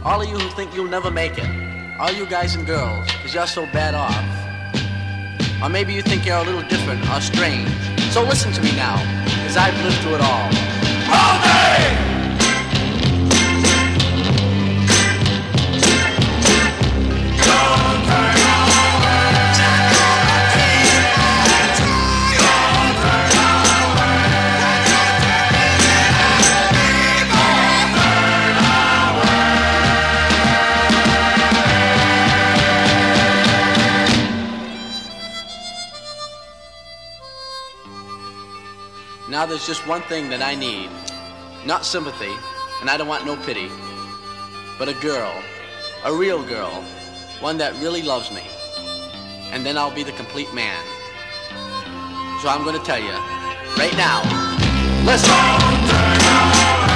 All 0.02 0.22
of 0.22 0.26
you 0.26 0.38
who 0.38 0.48
think 0.56 0.74
you'll 0.74 0.88
never 0.88 1.10
make 1.10 1.36
it. 1.36 2.00
All 2.00 2.12
you 2.12 2.24
guys 2.24 2.54
and 2.54 2.66
girls, 2.66 3.04
because 3.12 3.34
you're 3.34 3.46
so 3.46 3.66
bad 3.74 3.94
off. 3.94 4.24
Or 5.62 5.68
maybe 5.68 5.92
you 5.92 6.00
think 6.00 6.24
you're 6.24 6.38
a 6.38 6.44
little 6.44 6.66
different 6.66 7.06
or 7.10 7.20
strange. 7.20 7.68
So 8.14 8.22
listen 8.22 8.52
to 8.52 8.62
me 8.62 8.74
now, 8.74 8.96
because 9.36 9.58
I've 9.58 9.76
lived 9.84 9.96
through 9.98 10.14
it 10.14 10.22
all. 10.22 10.48
All 11.12 12.13
Now 39.44 39.50
there's 39.50 39.66
just 39.66 39.86
one 39.86 40.00
thing 40.00 40.30
that 40.30 40.40
I 40.40 40.54
need. 40.54 40.88
Not 41.66 41.84
sympathy, 41.84 42.32
and 42.80 42.88
I 42.88 42.96
don't 42.96 43.08
want 43.08 43.26
no 43.26 43.36
pity. 43.36 43.70
But 44.78 44.88
a 44.88 44.94
girl. 44.94 45.34
A 46.06 46.14
real 46.14 46.42
girl. 46.42 46.82
One 47.40 47.58
that 47.58 47.74
really 47.74 48.00
loves 48.00 48.30
me. 48.30 48.40
And 49.52 49.62
then 49.66 49.76
I'll 49.76 49.94
be 49.94 50.02
the 50.02 50.12
complete 50.12 50.54
man. 50.54 50.82
So 52.40 52.48
I'm 52.48 52.64
gonna 52.64 52.78
tell 52.78 52.98
you, 52.98 53.12
right 53.76 53.94
now. 53.98 54.22
Listen! 55.04 56.93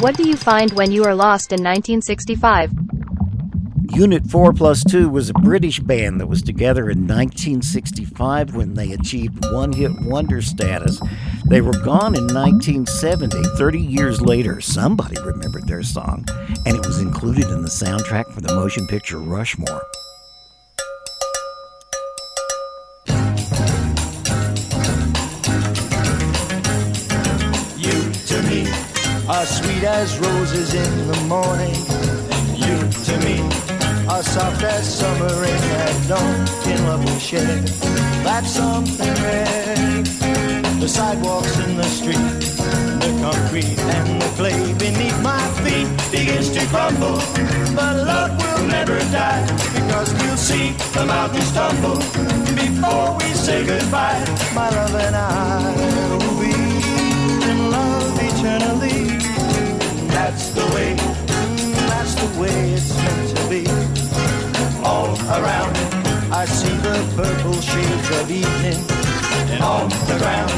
What 0.00 0.16
do 0.16 0.28
you 0.28 0.36
find 0.36 0.72
when 0.74 0.92
you 0.92 1.02
are 1.06 1.14
lost 1.14 1.50
in 1.50 1.56
1965? 1.56 2.70
Unit 3.90 4.24
4 4.26 4.52
Plus 4.52 4.84
2 4.84 5.08
was 5.08 5.28
a 5.28 5.32
British 5.32 5.80
band 5.80 6.20
that 6.20 6.28
was 6.28 6.40
together 6.40 6.88
in 6.88 7.08
1965 7.08 8.54
when 8.54 8.74
they 8.74 8.92
achieved 8.92 9.44
one 9.50 9.72
hit 9.72 9.90
wonder 10.02 10.40
status. 10.40 11.00
They 11.46 11.60
were 11.60 11.72
gone 11.72 12.14
in 12.14 12.28
1970. 12.28 13.42
30 13.56 13.80
years 13.80 14.20
later, 14.20 14.60
somebody 14.60 15.20
remembered 15.20 15.66
their 15.66 15.82
song, 15.82 16.24
and 16.64 16.76
it 16.76 16.86
was 16.86 17.00
included 17.00 17.46
in 17.46 17.62
the 17.62 17.68
soundtrack 17.68 18.32
for 18.32 18.40
the 18.40 18.54
motion 18.54 18.86
picture 18.86 19.18
Rushmore. 19.18 19.82
Are 29.38 29.46
sweet 29.46 29.84
as 29.84 30.18
roses 30.18 30.74
in 30.74 30.92
the 31.06 31.20
morning. 31.28 31.76
And 32.34 32.48
you 32.58 32.76
to 33.06 33.14
me 33.24 33.38
are 34.08 34.22
soft 34.22 34.62
as 34.64 34.82
summer 34.98 35.32
rain 35.40 35.64
at 35.86 36.08
dawn. 36.08 36.38
In 36.66 36.78
love 36.88 37.04
we 37.04 37.16
share, 37.20 37.60
that's 38.26 38.50
something 38.50 39.14
rare. 39.22 40.02
The 40.82 40.88
sidewalks 40.88 41.56
in 41.64 41.76
the 41.76 41.84
street, 41.98 42.30
the 43.04 43.10
concrete 43.22 43.78
and 43.96 44.20
the 44.20 44.30
clay 44.38 44.60
beneath 44.74 45.18
my 45.22 45.44
feet 45.62 45.88
begins 46.10 46.50
to 46.56 46.66
crumble. 46.72 47.20
But 47.76 47.94
love 48.10 48.32
will 48.42 48.66
never 48.66 48.98
die 49.18 49.46
because 49.78 50.12
we'll 50.14 50.42
see 50.50 50.72
the 50.96 51.04
mountains 51.06 51.52
tumble 51.52 52.00
before 52.58 53.16
we 53.20 53.28
say 53.34 53.64
goodbye. 53.64 54.24
My 54.52 54.68
love 54.70 54.96
and 54.96 55.14
I 55.14 56.08
will 56.10 56.36
be 56.42 56.54
in 57.50 57.70
love 57.70 58.18
eternally. 58.30 59.07
That's 60.30 60.50
the 60.50 60.66
way, 60.74 60.92
that's 61.88 62.14
the 62.14 62.38
way 62.38 62.72
it's 62.72 62.94
meant 62.94 63.34
to 63.34 63.48
be. 63.48 63.64
All 64.84 65.16
around, 65.32 65.74
I 66.30 66.44
see 66.44 66.76
the 66.84 67.00
purple 67.16 67.58
shades 67.62 68.10
of 68.20 68.30
evening, 68.30 68.84
and 69.48 69.62
on 69.64 69.88
the 69.88 70.16
ground, 70.20 70.52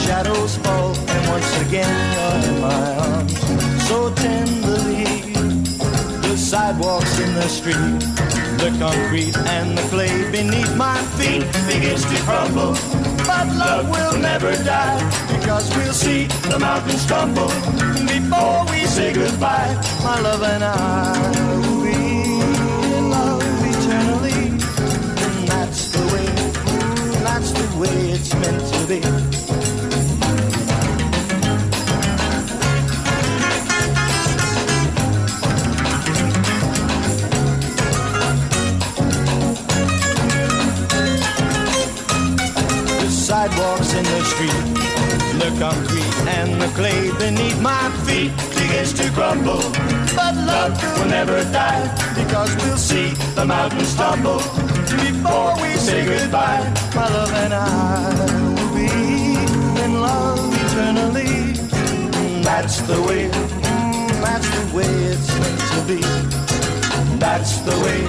shadows 0.00 0.56
fall, 0.56 0.96
and 0.96 1.28
once 1.28 1.60
again 1.60 1.92
you're 2.14 2.54
in 2.54 2.60
my 2.62 2.96
arms, 2.96 3.38
so 3.86 4.14
tenderly. 4.14 5.04
The 6.22 6.36
sidewalks 6.38 7.20
in 7.20 7.34
the 7.34 7.48
street, 7.48 8.00
the 8.56 8.74
concrete 8.80 9.36
and 9.36 9.76
the 9.76 9.82
clay 9.92 10.30
beneath 10.32 10.74
my 10.74 10.96
feet 11.18 11.44
begins 11.68 12.02
to 12.06 12.16
crumble. 12.24 12.72
But 13.26 13.46
love 13.58 13.90
will 13.90 14.18
never 14.18 14.52
die 14.64 14.98
because 15.36 15.68
we'll 15.76 15.92
see 15.92 16.28
the 16.48 16.58
mountains 16.58 17.04
tumble 17.04 17.52
before 18.28 18.64
we 18.70 18.86
say 18.86 19.12
goodbye. 19.12 19.74
My 20.02 20.20
love 20.20 20.42
and 20.42 20.64
I 20.64 21.30
will 21.60 21.82
be 21.82 21.94
in 22.96 23.10
love 23.10 23.42
eternally. 23.72 24.48
And 25.24 25.48
that's 25.48 25.88
the 25.92 26.04
way, 26.12 26.26
that's 27.22 27.50
the 27.52 27.78
way 27.78 28.10
it's 28.10 28.34
meant 28.34 28.62
to 28.72 28.86
be. 28.86 29.00
The 43.00 43.10
sidewalks 43.10 43.92
in 43.94 44.04
the 44.04 44.24
street, 44.24 44.64
the 45.38 45.50
concrete 45.58 46.05
and 46.46 46.62
the 46.62 46.68
clay 46.68 47.10
beneath 47.18 47.60
my 47.60 47.90
feet 48.06 48.32
begins 48.54 48.92
to 48.94 49.10
crumble. 49.12 49.62
But 50.14 50.34
love 50.34 50.72
will 50.96 51.08
never 51.08 51.42
die 51.52 51.84
because 52.14 52.54
we'll 52.56 52.76
see 52.76 53.10
the 53.34 53.44
mountains 53.44 53.94
tumble 53.94 54.38
before 55.04 55.54
we 55.60 55.74
say 55.76 56.04
goodbye. 56.04 56.62
My 56.94 57.08
love 57.08 57.32
and 57.34 57.54
I 57.54 57.64
will 58.56 58.74
be 58.74 58.90
in 59.84 60.00
love 60.00 60.52
eternally. 60.64 61.52
That's 62.42 62.80
the 62.82 63.00
way, 63.02 63.28
that's 64.24 64.48
the 64.56 64.76
way 64.76 64.90
it's 65.12 65.28
meant 65.40 65.60
to 65.72 65.80
be. 65.90 66.00
That's 67.18 67.58
the 67.60 67.76
way. 67.84 68.00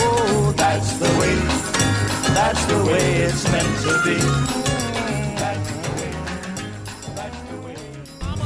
Oh, 0.00 0.52
that's 0.56 0.92
the 0.98 1.10
way. 1.20 1.36
That's 2.34 2.64
the 2.66 2.84
way 2.84 3.06
it's 3.22 3.44
meant 3.52 3.72
to 3.84 3.92
be. 4.04 4.65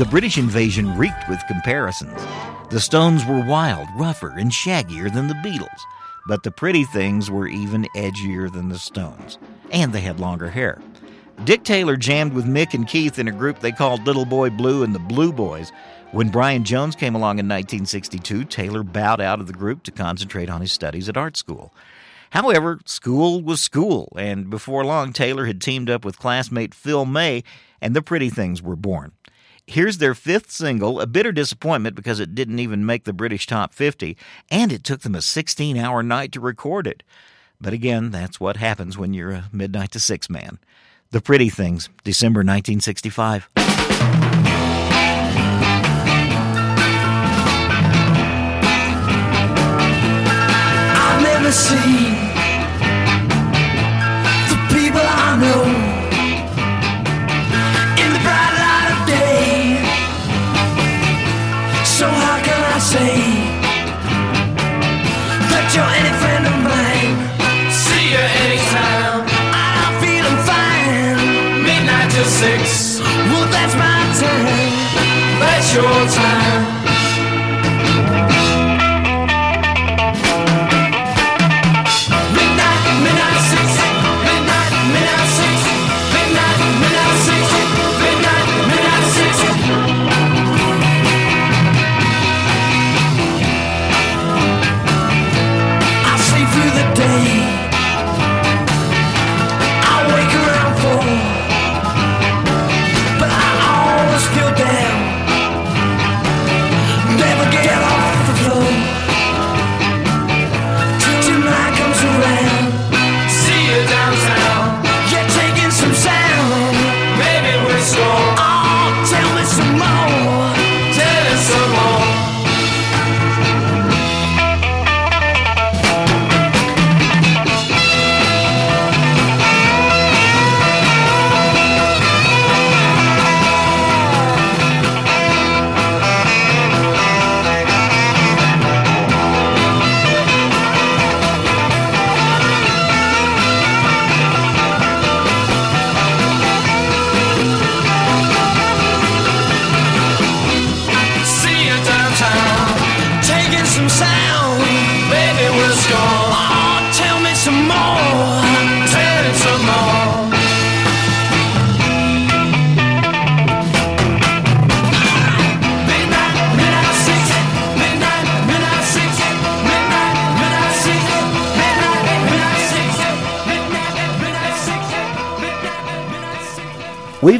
The 0.00 0.06
British 0.06 0.38
invasion 0.38 0.96
reeked 0.96 1.28
with 1.28 1.46
comparisons. 1.46 2.18
The 2.70 2.80
Stones 2.80 3.26
were 3.26 3.44
wild, 3.44 3.86
rougher, 3.96 4.30
and 4.30 4.50
shaggier 4.50 5.12
than 5.12 5.28
the 5.28 5.34
Beatles, 5.34 5.82
but 6.26 6.42
the 6.42 6.50
Pretty 6.50 6.84
Things 6.84 7.30
were 7.30 7.46
even 7.46 7.86
edgier 7.94 8.50
than 8.50 8.70
the 8.70 8.78
Stones, 8.78 9.36
and 9.70 9.92
they 9.92 10.00
had 10.00 10.18
longer 10.18 10.48
hair. 10.48 10.80
Dick 11.44 11.64
Taylor 11.64 11.98
jammed 11.98 12.32
with 12.32 12.46
Mick 12.46 12.72
and 12.72 12.88
Keith 12.88 13.18
in 13.18 13.28
a 13.28 13.30
group 13.30 13.60
they 13.60 13.72
called 13.72 14.06
Little 14.06 14.24
Boy 14.24 14.48
Blue 14.48 14.82
and 14.84 14.94
the 14.94 14.98
Blue 14.98 15.34
Boys. 15.34 15.70
When 16.12 16.30
Brian 16.30 16.64
Jones 16.64 16.96
came 16.96 17.14
along 17.14 17.38
in 17.38 17.46
1962, 17.46 18.44
Taylor 18.44 18.82
bowed 18.82 19.20
out 19.20 19.38
of 19.38 19.48
the 19.48 19.52
group 19.52 19.82
to 19.82 19.90
concentrate 19.90 20.48
on 20.48 20.62
his 20.62 20.72
studies 20.72 21.10
at 21.10 21.18
art 21.18 21.36
school. 21.36 21.74
However, 22.30 22.80
school 22.86 23.42
was 23.42 23.60
school, 23.60 24.10
and 24.16 24.48
before 24.48 24.82
long, 24.82 25.12
Taylor 25.12 25.44
had 25.44 25.60
teamed 25.60 25.90
up 25.90 26.06
with 26.06 26.18
classmate 26.18 26.72
Phil 26.72 27.04
May, 27.04 27.44
and 27.82 27.94
the 27.94 28.00
Pretty 28.00 28.30
Things 28.30 28.62
were 28.62 28.76
born. 28.76 29.12
Here's 29.70 29.98
their 29.98 30.16
fifth 30.16 30.50
single, 30.50 31.00
a 31.00 31.06
bitter 31.06 31.30
disappointment 31.30 31.94
because 31.94 32.18
it 32.18 32.34
didn't 32.34 32.58
even 32.58 32.84
make 32.84 33.04
the 33.04 33.12
British 33.12 33.46
top 33.46 33.72
50, 33.72 34.16
and 34.50 34.72
it 34.72 34.82
took 34.82 35.02
them 35.02 35.14
a 35.14 35.22
16 35.22 35.76
hour 35.76 36.02
night 36.02 36.32
to 36.32 36.40
record 36.40 36.88
it. 36.88 37.04
But 37.60 37.72
again, 37.72 38.10
that's 38.10 38.40
what 38.40 38.56
happens 38.56 38.98
when 38.98 39.14
you're 39.14 39.30
a 39.30 39.48
midnight 39.52 39.92
to 39.92 40.00
six 40.00 40.28
man. 40.28 40.58
The 41.12 41.20
Pretty 41.20 41.50
Things, 41.50 41.88
December 42.02 42.40
1965. 42.40 43.48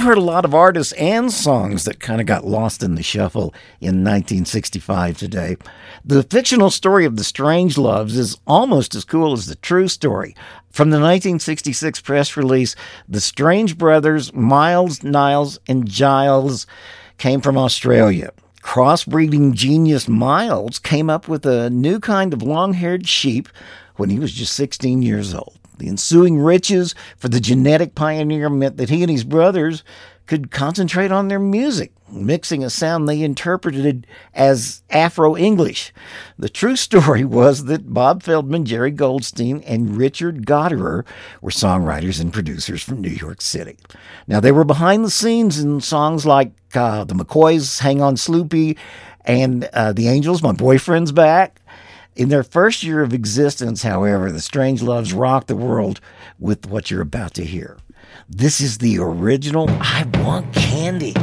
We've 0.00 0.06
heard 0.06 0.16
a 0.16 0.22
lot 0.22 0.46
of 0.46 0.54
artists 0.54 0.94
and 0.94 1.30
songs 1.30 1.84
that 1.84 2.00
kind 2.00 2.22
of 2.22 2.26
got 2.26 2.46
lost 2.46 2.82
in 2.82 2.94
the 2.94 3.02
shuffle 3.02 3.52
in 3.82 4.02
1965 4.02 5.18
today. 5.18 5.58
The 6.06 6.22
fictional 6.22 6.70
story 6.70 7.04
of 7.04 7.16
the 7.16 7.22
Strange 7.22 7.76
Loves 7.76 8.16
is 8.16 8.38
almost 8.46 8.94
as 8.94 9.04
cool 9.04 9.34
as 9.34 9.44
the 9.44 9.56
true 9.56 9.88
story. 9.88 10.34
From 10.70 10.88
the 10.88 10.96
1966 10.96 12.00
press 12.00 12.34
release, 12.34 12.74
the 13.10 13.20
Strange 13.20 13.76
brothers, 13.76 14.32
Miles, 14.32 15.02
Niles, 15.02 15.58
and 15.68 15.86
Giles, 15.86 16.66
came 17.18 17.42
from 17.42 17.58
Australia. 17.58 18.30
Crossbreeding 18.62 19.52
genius 19.52 20.08
Miles 20.08 20.78
came 20.78 21.10
up 21.10 21.28
with 21.28 21.44
a 21.44 21.68
new 21.68 22.00
kind 22.00 22.32
of 22.32 22.42
long 22.42 22.72
haired 22.72 23.06
sheep 23.06 23.50
when 23.96 24.08
he 24.08 24.18
was 24.18 24.32
just 24.32 24.54
16 24.54 25.02
years 25.02 25.34
old. 25.34 25.59
The 25.80 25.88
ensuing 25.88 26.38
riches 26.38 26.94
for 27.16 27.28
the 27.28 27.40
genetic 27.40 27.94
pioneer 27.94 28.50
meant 28.50 28.76
that 28.76 28.90
he 28.90 29.02
and 29.02 29.10
his 29.10 29.24
brothers 29.24 29.82
could 30.26 30.50
concentrate 30.50 31.10
on 31.10 31.28
their 31.28 31.40
music, 31.40 31.90
mixing 32.08 32.62
a 32.62 32.68
sound 32.68 33.08
they 33.08 33.22
interpreted 33.22 34.06
as 34.34 34.82
Afro 34.90 35.38
English. 35.38 35.92
The 36.38 36.50
true 36.50 36.76
story 36.76 37.24
was 37.40 37.64
that 37.64 37.94
Bob 37.94 38.22
Feldman, 38.22 38.66
Jerry 38.66 38.90
Goldstein, 38.90 39.62
and 39.62 39.96
Richard 39.96 40.44
Gottehrer 40.44 41.06
were 41.40 41.50
songwriters 41.50 42.20
and 42.20 42.30
producers 42.30 42.82
from 42.82 43.00
New 43.00 43.08
York 43.08 43.40
City. 43.40 43.78
Now, 44.28 44.38
they 44.38 44.52
were 44.52 44.64
behind 44.64 45.02
the 45.02 45.10
scenes 45.10 45.58
in 45.58 45.80
songs 45.80 46.26
like 46.26 46.52
uh, 46.74 47.04
The 47.04 47.14
McCoys, 47.14 47.80
Hang 47.80 48.02
On 48.02 48.16
Sloopy, 48.16 48.76
and 49.24 49.64
uh, 49.72 49.94
The 49.94 50.08
Angels, 50.08 50.42
My 50.42 50.52
Boyfriend's 50.52 51.10
Back. 51.10 51.59
In 52.16 52.28
their 52.28 52.42
first 52.42 52.82
year 52.82 53.02
of 53.02 53.14
existence, 53.14 53.82
however, 53.82 54.32
the 54.32 54.40
Strange 54.40 54.82
Loves 54.82 55.12
rocked 55.12 55.46
the 55.46 55.56
world 55.56 56.00
with 56.38 56.66
what 56.66 56.90
you're 56.90 57.00
about 57.00 57.34
to 57.34 57.44
hear. 57.44 57.78
This 58.28 58.60
is 58.60 58.78
the 58.78 58.98
original 58.98 59.70
I 59.70 60.04
Want 60.14 60.52
Candy. 60.52 61.14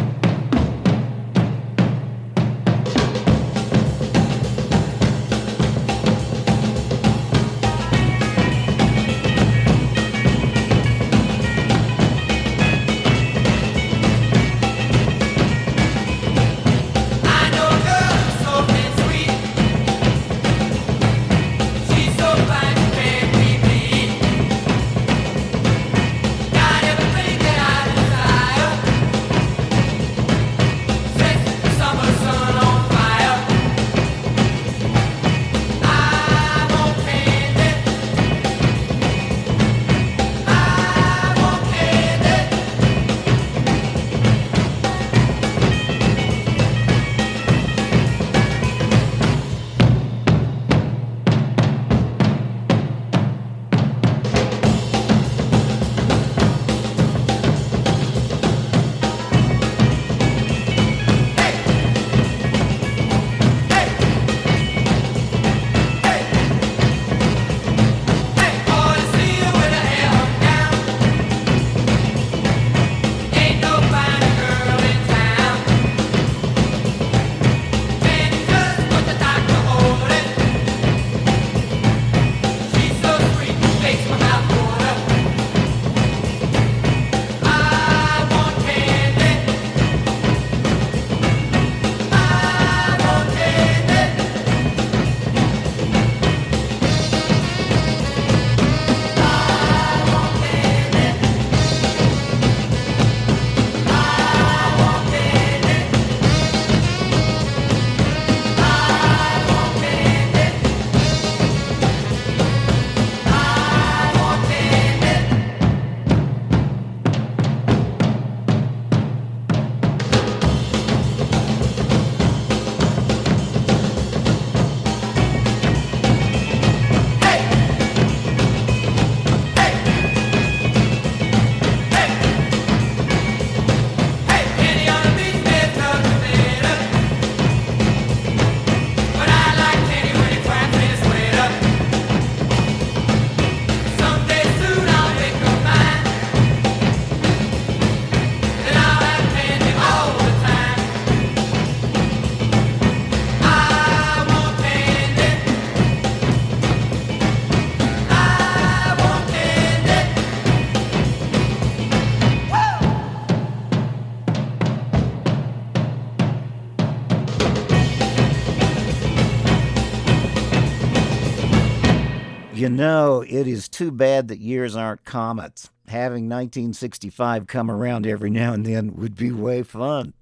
Know, 172.78 173.25
it 173.28 173.47
is 173.47 173.67
too 173.67 173.91
bad 173.91 174.30
that 174.30 174.39
years 174.39 174.75
aren't 174.75 175.03
comets. 175.03 175.69
Having 175.88 176.30
1965 176.30 177.47
come 177.47 177.71
around 177.71 178.05
every 178.05 178.30
now 178.30 178.53
and 178.53 178.65
then 178.65 178.95
would 178.95 179.15
be 179.15 179.32
way 179.32 179.63
fun. 179.63 180.13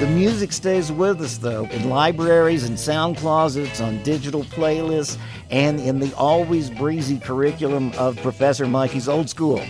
The 0.00 0.06
music 0.06 0.52
stays 0.52 0.90
with 0.90 1.20
us, 1.20 1.38
though, 1.38 1.64
in 1.64 1.90
libraries 1.90 2.64
and 2.64 2.78
sound 2.78 3.16
closets, 3.18 3.80
on 3.80 4.02
digital 4.04 4.44
playlists, 4.44 5.18
and 5.50 5.80
in 5.80 5.98
the 5.98 6.14
always 6.14 6.70
breezy 6.70 7.18
curriculum 7.18 7.92
of 7.98 8.16
Professor 8.22 8.66
Mikey's 8.66 9.08
Old 9.08 9.28
School. 9.28 9.60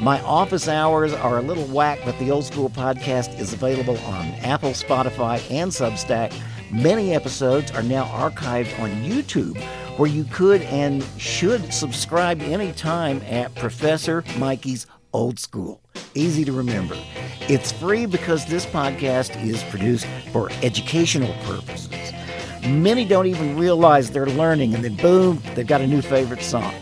My 0.00 0.22
office 0.22 0.68
hours 0.68 1.12
are 1.12 1.38
a 1.38 1.42
little 1.42 1.66
whack, 1.66 1.98
but 2.04 2.18
the 2.18 2.30
Old 2.30 2.44
School 2.44 2.70
podcast 2.70 3.38
is 3.38 3.52
available 3.52 3.98
on 3.98 4.28
Apple, 4.42 4.70
Spotify, 4.70 5.42
and 5.50 5.70
Substack. 5.70 6.32
Many 6.72 7.14
episodes 7.14 7.70
are 7.72 7.82
now 7.82 8.06
archived 8.06 8.80
on 8.80 8.88
YouTube, 9.04 9.62
where 9.98 10.08
you 10.08 10.24
could 10.24 10.62
and 10.62 11.04
should 11.18 11.70
subscribe 11.70 12.40
anytime 12.40 13.20
at 13.28 13.54
Professor 13.56 14.24
Mikey's 14.38 14.86
Old 15.12 15.38
School. 15.38 15.82
Easy 16.14 16.46
to 16.46 16.52
remember. 16.52 16.96
It's 17.42 17.72
free 17.72 18.06
because 18.06 18.46
this 18.46 18.64
podcast 18.64 19.38
is 19.44 19.62
produced 19.64 20.06
for 20.32 20.50
educational 20.62 21.34
purposes. 21.44 22.12
Many 22.66 23.04
don't 23.04 23.26
even 23.26 23.58
realize 23.58 24.10
they're 24.10 24.24
learning, 24.24 24.74
and 24.74 24.82
then 24.82 24.96
boom, 24.96 25.42
they've 25.54 25.66
got 25.66 25.82
a 25.82 25.86
new 25.86 26.00
favorite 26.00 26.40
song. 26.40 26.72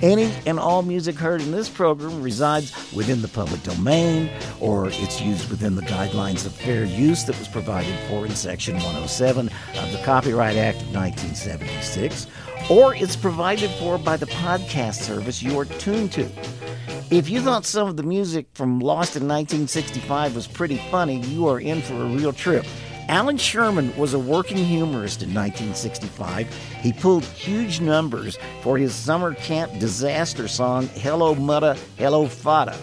Any 0.00 0.32
and 0.46 0.60
all 0.60 0.82
music 0.82 1.16
heard 1.16 1.40
in 1.40 1.50
this 1.50 1.68
program 1.68 2.22
resides 2.22 2.72
within 2.94 3.20
the 3.20 3.26
public 3.26 3.60
domain, 3.64 4.30
or 4.60 4.88
it's 4.88 5.20
used 5.20 5.50
within 5.50 5.74
the 5.74 5.82
guidelines 5.82 6.46
of 6.46 6.52
fair 6.52 6.84
use 6.84 7.24
that 7.24 7.36
was 7.36 7.48
provided 7.48 7.98
for 8.08 8.24
in 8.24 8.30
Section 8.30 8.74
107 8.76 9.48
of 9.48 9.92
the 9.92 10.00
Copyright 10.04 10.56
Act 10.56 10.82
of 10.82 10.94
1976, 10.94 12.28
or 12.70 12.94
it's 12.94 13.16
provided 13.16 13.70
for 13.72 13.98
by 13.98 14.16
the 14.16 14.26
podcast 14.26 15.02
service 15.02 15.42
you 15.42 15.58
are 15.58 15.64
tuned 15.64 16.12
to. 16.12 16.28
If 17.10 17.28
you 17.28 17.40
thought 17.40 17.64
some 17.64 17.88
of 17.88 17.96
the 17.96 18.04
music 18.04 18.46
from 18.54 18.78
Lost 18.78 19.16
in 19.16 19.26
1965 19.26 20.36
was 20.36 20.46
pretty 20.46 20.76
funny, 20.92 21.20
you 21.22 21.48
are 21.48 21.58
in 21.58 21.82
for 21.82 21.94
a 21.94 22.06
real 22.06 22.32
trip. 22.32 22.64
Allan 23.08 23.38
Sherman 23.38 23.96
was 23.96 24.12
a 24.12 24.18
working 24.18 24.58
humorist 24.58 25.22
in 25.22 25.32
1965. 25.32 26.46
He 26.82 26.92
pulled 26.92 27.24
huge 27.24 27.80
numbers 27.80 28.38
for 28.60 28.76
his 28.76 28.94
summer 28.94 29.34
camp 29.34 29.72
disaster 29.78 30.46
song, 30.46 30.88
Hello 30.88 31.34
Muddah, 31.34 31.78
Hello 31.96 32.26
Fadduh. 32.26 32.78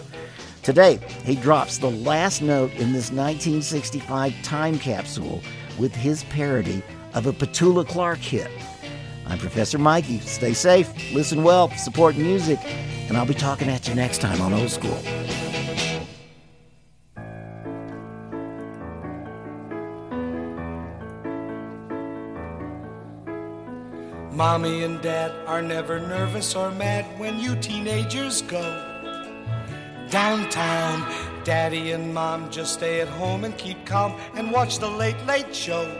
Today, 0.64 0.98
he 1.24 1.36
drops 1.36 1.78
the 1.78 1.90
last 1.90 2.42
note 2.42 2.72
in 2.72 2.92
this 2.92 3.12
1965 3.12 4.34
time 4.42 4.80
capsule 4.80 5.42
with 5.78 5.94
his 5.94 6.24
parody 6.24 6.82
of 7.14 7.26
a 7.26 7.32
Petula 7.32 7.86
Clark 7.86 8.18
hit. 8.18 8.50
I'm 9.26 9.38
Professor 9.38 9.78
Mikey. 9.78 10.18
Stay 10.18 10.54
safe, 10.54 10.92
listen 11.14 11.44
well, 11.44 11.70
support 11.76 12.16
music, 12.16 12.58
and 13.08 13.16
I'll 13.16 13.26
be 13.26 13.34
talking 13.34 13.68
at 13.68 13.86
you 13.86 13.94
next 13.94 14.20
time 14.20 14.40
on 14.40 14.52
Old 14.52 14.70
School. 14.70 14.98
Mommy 24.36 24.82
and 24.82 25.00
dad 25.00 25.32
are 25.46 25.62
never 25.62 25.98
nervous 25.98 26.54
or 26.54 26.70
mad 26.70 27.06
when 27.18 27.38
you 27.38 27.56
teenagers 27.56 28.42
go 28.42 28.60
downtown. 30.10 31.10
Daddy 31.42 31.92
and 31.92 32.12
mom 32.12 32.50
just 32.50 32.74
stay 32.74 33.00
at 33.00 33.08
home 33.08 33.44
and 33.44 33.56
keep 33.56 33.86
calm 33.86 34.14
and 34.34 34.52
watch 34.52 34.78
the 34.78 34.90
late, 34.90 35.16
late 35.24 35.56
show 35.56 35.90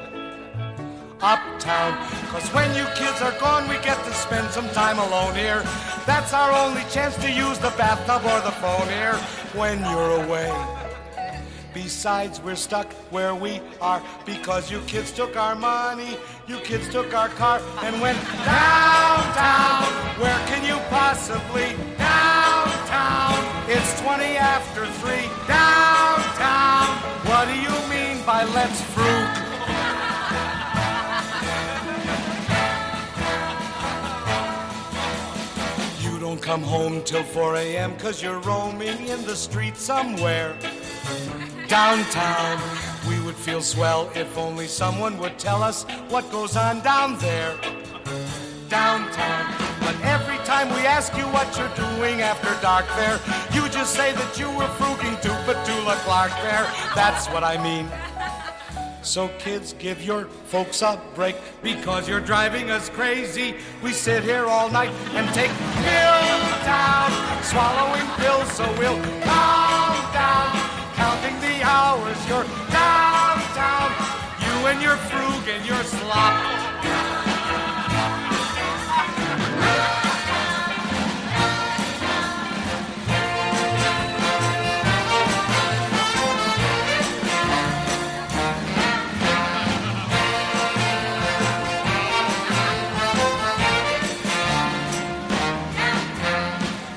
uptown. 1.23 1.97
Cause 2.29 2.47
when 2.53 2.77
you 2.77 2.85
kids 2.95 3.23
are 3.23 3.33
gone, 3.41 3.67
we 3.71 3.77
get 3.77 4.05
to 4.05 4.13
spend 4.13 4.51
some 4.51 4.69
time 4.75 4.99
alone 4.99 5.35
here. 5.35 5.63
That's 6.05 6.35
our 6.35 6.53
only 6.53 6.83
chance 6.91 7.17
to 7.17 7.33
use 7.33 7.59
the 7.59 7.73
bathtub 7.79 8.21
or 8.23 8.41
the 8.45 8.53
phone 8.61 8.87
here 8.89 9.15
when 9.55 9.81
you're 9.81 10.23
away. 10.23 10.53
Besides, 11.77 12.41
we're 12.41 12.57
stuck 12.57 12.91
where 13.13 13.35
we 13.35 13.61
are 13.83 14.03
because 14.25 14.71
you 14.71 14.81
kids 14.87 15.13
took 15.13 15.37
our 15.37 15.55
money, 15.55 16.17
you 16.49 16.59
kids 16.59 16.89
took 16.91 17.13
our 17.13 17.29
car 17.29 17.61
and 17.83 18.01
went 18.01 18.19
downtown. 18.45 19.85
Where 20.21 20.39
can 20.47 20.65
you 20.65 20.77
possibly? 20.89 21.75
Downtown. 21.99 23.35
It's 23.69 24.01
20 24.01 24.25
after 24.37 24.87
3. 24.87 25.11
Downtown. 25.49 26.87
What 27.27 27.49
do 27.49 27.55
you 27.55 27.75
mean 27.91 28.25
by 28.25 28.45
let's 28.45 28.81
fruit? 28.95 29.47
You 36.01 36.21
don't 36.21 36.41
come 36.41 36.63
home 36.63 37.03
till 37.03 37.25
4 37.25 37.57
a.m. 37.57 37.97
cause 37.97 38.23
you're 38.23 38.41
roaming 38.41 39.09
in 39.09 39.25
the 39.25 39.35
street 39.35 39.77
somewhere. 39.77 40.57
Downtown, 41.67 42.61
would 43.37 43.45
feel 43.45 43.63
swell 43.63 44.11
if 44.15 44.39
only 44.39 44.67
someone 44.67 45.19
would 45.19 45.39
tell 45.39 45.63
us 45.63 45.85
what 46.09 46.31
goes 46.31 46.57
on 46.57 46.81
down 46.81 47.19
there. 47.19 47.55
Downtown, 48.69 49.55
but 49.81 49.95
every 50.03 50.39
time 50.39 50.69
we 50.71 50.87
ask 50.87 51.17
you 51.17 51.25
what 51.25 51.47
you're 51.57 51.77
doing 51.77 52.21
after 52.21 52.51
dark 52.61 52.87
there, 52.97 53.21
you 53.53 53.69
just 53.69 53.95
say 53.95 54.13
that 54.13 54.39
you 54.39 54.49
were 54.51 54.71
fruging 54.79 55.21
to 55.23 55.29
Petula 55.47 55.95
Clark 56.05 56.33
there. 56.43 56.67
That's 56.95 57.29
what 57.29 57.45
I 57.45 57.63
mean. 57.63 57.89
So 59.03 59.29
kids, 59.39 59.73
give 59.79 60.03
your 60.03 60.25
folks 60.47 60.83
a 60.83 61.01
break 61.15 61.37
because 61.63 62.09
you're 62.09 62.21
driving 62.21 62.71
us 62.71 62.89
crazy. 62.89 63.55
We 63.83 63.93
sit 63.93 64.25
here 64.25 64.47
all 64.47 64.69
night 64.69 64.91
and 65.15 65.29
take 65.33 65.53
pills 65.85 66.51
down, 66.65 67.11
swallowing 67.45 68.07
pills 68.19 68.51
so 68.51 68.65
we'll 68.79 69.01
calm 69.23 69.95
down, 70.13 70.51
counting 70.95 71.39
the 71.41 71.63
hours. 71.63 72.19
You're 72.29 72.66
you 74.67 74.73
and 74.73 74.83
your 74.83 74.97
frug 74.97 75.49
and 75.49 75.65
your 75.67 75.83
slop. 75.85 76.35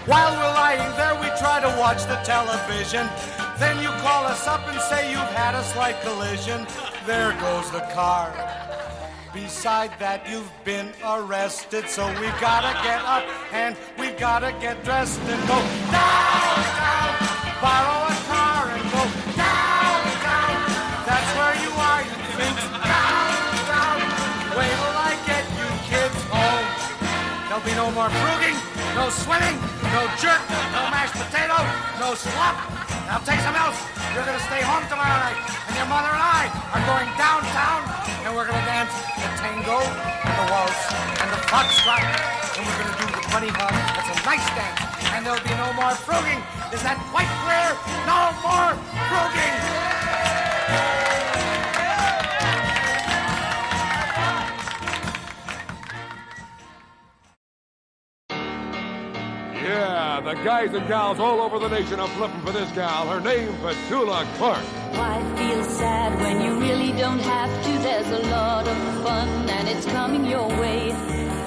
While 0.08 0.34
we're 0.34 0.42
lying 0.42 0.80
there, 0.98 1.14
we 1.22 1.28
try 1.38 1.60
to 1.62 1.68
watch 1.80 2.06
the 2.06 2.16
television. 2.24 3.08
Then 3.60 3.78
you 3.84 3.90
call 4.02 4.26
us 4.26 4.48
up 4.48 4.68
and 4.68 4.80
say 4.82 5.12
you've 5.12 5.20
had 5.20 5.54
a 5.54 5.64
slight 5.64 6.02
collision. 6.02 6.66
There 7.10 7.34
goes 7.41 7.72
the 7.72 7.82
car. 7.89 8.30
Beside 9.34 9.89
that, 9.97 10.30
you've 10.30 10.53
been 10.64 10.93
arrested, 11.01 11.89
so 11.89 12.05
we've 12.22 12.38
gotta 12.38 12.70
get 12.86 13.01
up 13.01 13.26
and 13.49 13.76
we've 13.97 14.14
gotta 14.16 14.53
get 14.62 14.84
dressed 14.86 15.18
and 15.26 15.41
go 15.49 15.57
downtown. 15.89 17.10
Borrow 17.66 18.14
a 18.14 18.18
car 18.30 18.62
and 18.78 18.86
go 18.93 19.01
downtown. 19.34 20.57
That's 21.10 21.30
where 21.34 21.57
you 21.66 21.74
are, 21.82 22.01
you 22.05 22.18
think. 22.38 22.55
Downtown. 22.78 23.99
Wait 24.53 24.70
till 24.70 24.97
I 25.10 25.18
get 25.26 25.49
you 25.57 25.66
kids 25.89 26.14
home. 26.30 26.68
There'll 27.49 27.66
be 27.66 27.74
no 27.74 27.89
more 27.97 28.14
fruging, 28.22 28.53
no 28.93 29.10
swimming, 29.10 29.57
no 29.97 30.05
jerk, 30.22 30.45
no 30.78 30.82
mashed 30.93 31.18
potato, 31.18 31.57
no 31.97 32.14
slop. 32.14 32.99
I'll 33.10 33.26
take 33.26 33.41
some 33.41 33.57
else. 33.57 33.82
You're 34.14 34.26
gonna 34.26 34.39
stay 34.45 34.62
home 34.62 34.86
tomorrow 34.86 35.18
night, 35.18 35.41
and 35.66 35.74
your 35.74 35.89
mother 35.89 36.14
and 36.14 36.22
I 36.22 36.45
are 36.78 36.84
going 36.86 37.10
downtown, 37.18 37.82
and 38.22 38.38
we're 38.38 38.45
gonna 38.45 38.62
dance 38.70 38.93
the 39.18 39.30
tango, 39.41 39.82
and 39.82 40.36
the 40.38 40.45
waltz, 40.53 40.78
and 41.18 41.30
the 41.34 41.41
foxtrot, 41.49 42.05
and 42.05 42.62
we're 42.62 42.78
gonna 42.78 42.97
do 43.01 43.10
the 43.10 43.26
bunny 43.34 43.49
hug. 43.49 43.74
It's 43.97 44.14
a 44.14 44.18
nice 44.30 44.45
dance, 44.53 44.82
and 45.18 45.26
there'll 45.26 45.41
be 45.41 45.57
no 45.57 45.74
more 45.74 45.97
fruging. 45.97 46.38
Is 46.70 46.86
that 46.86 47.01
quite 47.10 47.30
clear? 47.41 47.74
No 48.05 48.30
more 48.45 48.78
fruging. 49.10 49.57
The 60.20 60.34
guys 60.44 60.74
and 60.74 60.86
gals 60.88 61.18
all 61.18 61.40
over 61.40 61.60
the 61.60 61.70
nation 61.70 61.98
are 62.00 62.08
flipping 62.10 62.42
for 62.42 62.52
this 62.52 62.70
gal. 62.74 63.08
Her 63.08 63.22
name, 63.22 63.54
Petula 63.64 64.26
Clark. 64.36 64.60
Oh, 64.60 65.00
Why 65.00 65.24
feel 65.38 65.64
sad 65.64 66.20
when 66.20 66.42
you 66.42 66.60
really 66.60 66.92
don't 66.92 67.20
have 67.20 67.50
to? 67.64 67.72
There's 67.80 68.08
a 68.08 68.28
lot 68.30 68.68
of 68.68 68.78
fun 69.04 69.50
and 69.50 69.68
it's 69.70 69.86
coming 69.86 70.26
your 70.26 70.48
way. 70.48 70.92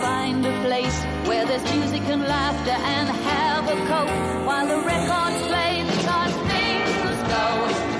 Find 0.00 0.44
a 0.46 0.62
place 0.62 0.98
where 1.28 1.44
there's 1.44 1.62
music 1.74 2.02
and 2.08 2.22
laughter 2.22 2.70
and 2.70 3.08
have 3.08 3.68
a 3.68 3.76
coke 3.86 4.46
while 4.46 4.66
the 4.66 4.80
records 4.84 5.46
play 5.46 5.84
because 5.84 6.32
things 6.50 7.28
go. 7.28 7.91